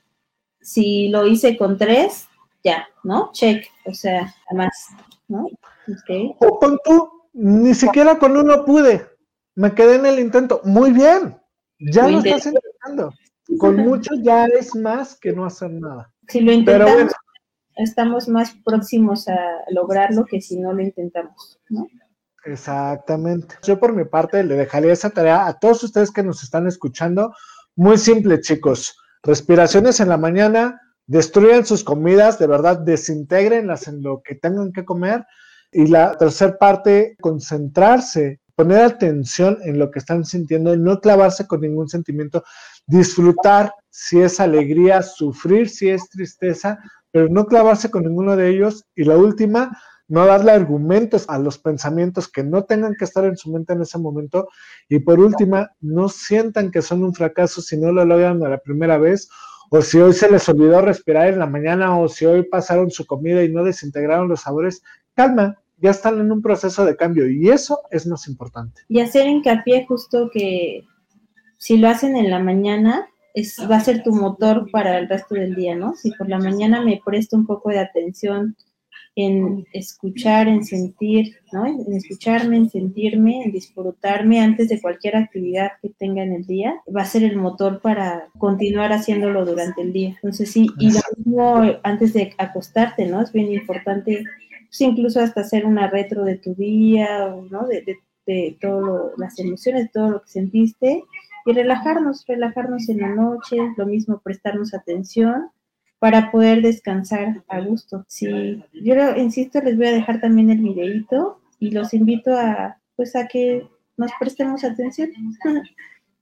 si 0.62 1.10
lo 1.10 1.28
hice 1.28 1.57
con 1.57 1.78
tres, 1.78 2.28
ya, 2.64 2.88
¿no? 3.03 3.32
Check, 3.34 3.66
o 3.86 3.93
sea, 3.93 4.34
además, 4.49 4.72
¿no? 5.28 5.47
O 6.39 6.60
con 6.60 6.78
tú, 6.84 7.10
ni 7.34 7.74
siquiera 7.74 8.20
con 8.20 8.38
uno 8.38 8.66
pude, 8.66 9.07
me 9.55 9.74
quedé 9.74 9.95
en 9.95 10.05
el 10.05 10.20
intento, 10.20 10.62
muy 10.64 10.91
bien, 10.91 11.39
ya 11.80 12.07
lo, 12.07 12.20
estás 12.20 12.45
intentando. 12.45 13.14
Con 13.57 13.76
mucho 13.78 14.12
ya 14.22 14.45
es 14.45 14.76
más 14.76 15.16
que 15.16 15.32
no 15.32 15.45
hacer 15.45 15.72
nada. 15.72 16.14
Si 16.28 16.41
lo 16.41 16.51
intentamos, 16.51 17.12
estamos 17.76 18.28
más 18.28 18.55
próximos 18.64 19.28
a 19.28 19.38
lograrlo 19.72 20.26
que 20.26 20.41
si 20.41 20.60
no 20.60 20.74
lo 20.74 20.82
intentamos, 20.82 21.60
¿no? 21.70 21.88
Exactamente. 22.45 23.55
Yo 23.64 23.80
por 23.80 23.93
mi 23.93 24.05
parte 24.05 24.43
le 24.43 24.55
dejaría 24.55 24.93
esa 24.93 25.10
tarea 25.10 25.45
a 25.45 25.60
todos 25.60 25.84
ustedes 25.84 26.12
que 26.12 26.24
nos 26.24 26.43
están 26.43 26.68
escuchando. 26.68 27.34
Muy 27.76 27.97
simple, 27.97 28.39
chicos. 28.41 28.95
Respiraciones 29.24 29.99
en 29.99 30.09
la 30.09 30.17
mañana, 30.17 30.82
destruyan 31.05 31.65
sus 31.65 31.84
comidas, 31.84 32.39
de 32.39 32.47
verdad, 32.47 32.80
desintegrenlas 32.80 33.88
en 33.88 34.01
lo 34.01 34.22
que 34.24 34.36
tengan 34.36 34.72
que 34.72 34.86
comer. 34.86 35.26
Y 35.72 35.88
la 35.88 36.17
tercera 36.17 36.57
parte, 36.57 37.15
concentrarse, 37.20 38.39
poner 38.55 38.82
atención 38.82 39.57
en 39.63 39.80
lo 39.80 39.89
que 39.89 39.99
están 39.99 40.26
sintiendo 40.26 40.76
no 40.76 40.99
clavarse 40.99 41.47
con 41.47 41.61
ningún 41.61 41.88
sentimiento, 41.88 42.43
disfrutar 42.88 43.74
si 43.89 44.20
es 44.20 44.39
alegría, 44.39 45.01
sufrir 45.01 45.70
si 45.70 45.89
es 45.89 46.09
tristeza, 46.09 46.80
pero 47.11 47.30
no 47.30 47.45
clavarse 47.45 47.89
con 47.89 48.03
ninguno 48.03 48.36
de 48.36 48.49
ellos. 48.49 48.86
Y 48.95 49.03
la 49.03 49.17
última, 49.17 49.78
no 50.10 50.26
darle 50.26 50.51
argumentos 50.51 51.26
a 51.30 51.38
los 51.38 51.57
pensamientos 51.57 52.28
que 52.28 52.43
no 52.43 52.66
tengan 52.66 52.95
que 52.95 53.05
estar 53.05 53.24
en 53.26 53.38
su 53.38 53.51
mente 53.51 53.74
en 53.74 53.82
ese 53.82 53.99
momento. 53.99 54.49
Y 54.89 54.99
por 54.99 55.20
última, 55.20 55.72
no 55.80 56.10
sientan 56.10 56.72
que 56.72 56.82
son 56.82 57.03
un 57.03 57.14
fracaso 57.14 57.62
si 57.62 57.78
no 57.78 57.91
lo 57.91 58.03
logran 58.03 58.43
a 58.43 58.49
la 58.49 58.57
primera 58.57 58.97
vez, 58.97 59.30
o 59.70 59.82
si 59.82 59.99
hoy 59.99 60.14
se 60.14 60.30
les 60.30 60.49
olvidó 60.49 60.82
respirar 60.82 61.28
en 61.28 61.39
la 61.39 61.45
mañana, 61.45 61.97
o 61.97 62.10
si 62.10 62.26
hoy 62.26 62.43
pasaron 62.43 62.89
su 62.89 63.05
comida 63.05 63.43
y 63.43 63.49
no 63.49 63.64
desintegraron 63.64 64.28
los 64.28 64.41
sabores. 64.41 64.82
Calma, 65.14 65.60
ya 65.78 65.91
están 65.91 66.20
en 66.20 66.32
un 66.32 66.41
proceso 66.41 66.86
de 66.86 66.95
cambio 66.95 67.30
y 67.30 67.49
eso 67.49 67.80
es 67.91 68.07
más 68.07 68.28
importante. 68.28 68.82
Y 68.89 68.99
hacer 68.99 69.28
hincapié 69.28 69.86
justo 69.88 70.32
que 70.34 70.86
si 71.57 71.78
lo 71.78 71.88
hacen 71.88 72.18
en 72.18 72.32
la 72.32 72.39
mañana, 72.39 73.07
es, 73.36 73.57
va 73.70 73.78
a 73.78 73.82
ser 73.82 74.01
tu 74.01 74.12
motor 74.12 74.72
para 74.72 74.97
el 74.97 75.07
resto 75.07 75.36
del 75.36 75.53
día, 75.53 75.76
¿no? 75.76 75.93
Si 75.95 76.12
por 76.12 76.28
la 76.28 76.39
mañana 76.39 76.84
me 76.84 76.99
presto 77.05 77.38
un 77.38 77.45
poco 77.45 77.70
de 77.70 77.80
atención 77.80 78.55
en 79.26 79.65
escuchar, 79.74 80.47
en 80.47 80.63
sentir, 80.63 81.36
¿no? 81.51 81.65
En 81.65 81.93
escucharme, 81.93 82.57
en 82.57 82.70
sentirme, 82.70 83.43
en 83.43 83.51
disfrutarme 83.51 84.39
antes 84.39 84.70
de 84.70 84.80
cualquier 84.82 85.17
actividad 85.17 85.72
que 85.82 85.89
tenga 85.89 86.24
en 86.24 86.34
el 86.34 86.45
día, 86.45 86.76
va 86.95 87.01
a 87.01 87.05
ser 87.05 87.24
el 87.24 87.36
motor 87.36 87.82
para 87.82 88.30
continuar 88.38 88.93
haciéndolo 88.93 89.45
durante 89.45 89.82
el 89.82 89.91
día. 89.91 90.09
Entonces 90.09 90.51
sí, 90.51 90.67
y 90.80 90.91
lo 90.91 91.01
mismo 91.17 91.61
antes 91.84 92.13
de 92.13 92.34
acostarte, 92.38 93.05
¿no? 93.07 93.22
Es 93.22 93.32
bien 93.34 93.51
importante, 93.51 94.24
pues, 94.67 94.82
incluso 94.82 95.20
hasta 95.20 95.41
hacer 95.41 95.65
una 95.65 95.89
retro 95.89 96.24
de 96.24 96.38
tu 96.38 96.55
día, 96.55 97.36
¿no? 97.49 97.67
De, 97.67 97.82
de, 97.82 97.97
de 98.26 98.57
todas 98.61 99.11
las 99.17 99.38
emociones, 99.39 99.91
todo 99.91 100.09
lo 100.09 100.22
que 100.22 100.30
sentiste 100.30 101.03
y 101.45 101.53
relajarnos, 101.53 102.26
relajarnos 102.28 102.88
en 102.89 102.99
la 102.99 103.15
noche, 103.15 103.57
lo 103.76 103.86
mismo 103.86 104.20
prestarnos 104.20 104.74
atención 104.74 105.49
para 105.99 106.31
poder 106.31 106.61
descansar 106.61 107.43
a 107.47 107.59
gusto. 107.59 108.05
Sí, 108.07 108.63
yo 108.73 109.15
insisto, 109.17 109.61
les 109.61 109.77
voy 109.77 109.87
a 109.87 109.91
dejar 109.91 110.21
también 110.21 110.49
el 110.49 110.59
videito 110.59 111.41
y 111.59 111.71
los 111.71 111.93
invito 111.93 112.35
a, 112.35 112.77
pues, 112.95 113.15
a 113.15 113.27
que 113.27 113.67
nos 113.97 114.11
prestemos 114.17 114.63
atención, 114.63 115.11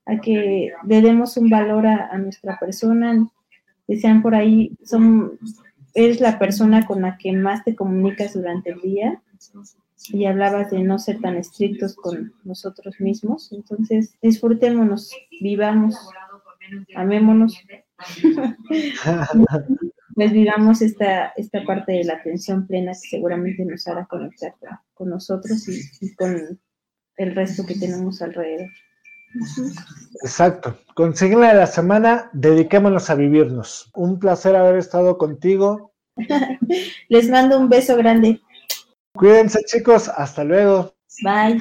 a 0.07 0.17
que 0.19 0.71
le 0.83 1.01
demos 1.01 1.37
un 1.37 1.49
valor 1.49 1.85
a, 1.85 2.17
nuestra 2.17 2.57
persona. 2.59 3.29
Decían 3.87 4.23
por 4.23 4.33
ahí, 4.33 4.75
son, 4.83 5.37
eres 5.93 6.19
la 6.19 6.39
persona 6.39 6.85
con 6.85 7.03
la 7.03 7.17
que 7.17 7.31
más 7.33 7.63
te 7.63 7.75
comunicas 7.75 8.33
durante 8.33 8.71
el 8.71 8.81
día 8.81 9.21
y 10.09 10.25
hablabas 10.25 10.71
de 10.71 10.79
no 10.79 10.97
ser 10.97 11.19
tan 11.21 11.35
estrictos 11.37 11.95
con 11.95 12.33
nosotros 12.43 12.99
mismos. 12.99 13.51
Entonces, 13.51 14.15
disfrutémonos, 14.23 15.11
vivamos, 15.39 15.95
amémonos 16.95 17.63
pues 20.15 20.31
vivamos 20.31 20.81
esta, 20.81 21.27
esta 21.35 21.63
parte 21.65 21.93
de 21.93 22.03
la 22.03 22.13
atención 22.13 22.67
plena 22.67 22.91
que 22.91 23.09
seguramente 23.09 23.65
nos 23.65 23.87
hará 23.87 24.05
conectar 24.05 24.53
con 24.93 25.09
nosotros 25.09 25.67
y, 25.67 26.15
con 26.15 26.59
el 27.17 27.35
resto 27.35 27.65
que 27.65 27.75
tenemos 27.75 28.21
alrededor. 28.21 28.69
Exacto. 30.23 30.77
Consigna 30.95 31.49
de 31.49 31.59
la 31.59 31.67
semana, 31.67 32.29
dediquémonos 32.33 33.09
a 33.09 33.15
vivirnos. 33.15 33.91
Un 33.93 34.19
placer 34.19 34.55
haber 34.55 34.77
estado 34.77 35.17
contigo. 35.17 35.93
Les 37.09 37.29
mando 37.29 37.59
un 37.59 37.69
beso 37.69 37.95
grande. 37.97 38.41
Cuídense 39.13 39.59
chicos, 39.65 40.09
hasta 40.09 40.43
luego. 40.43 40.95
Bye. 41.23 41.59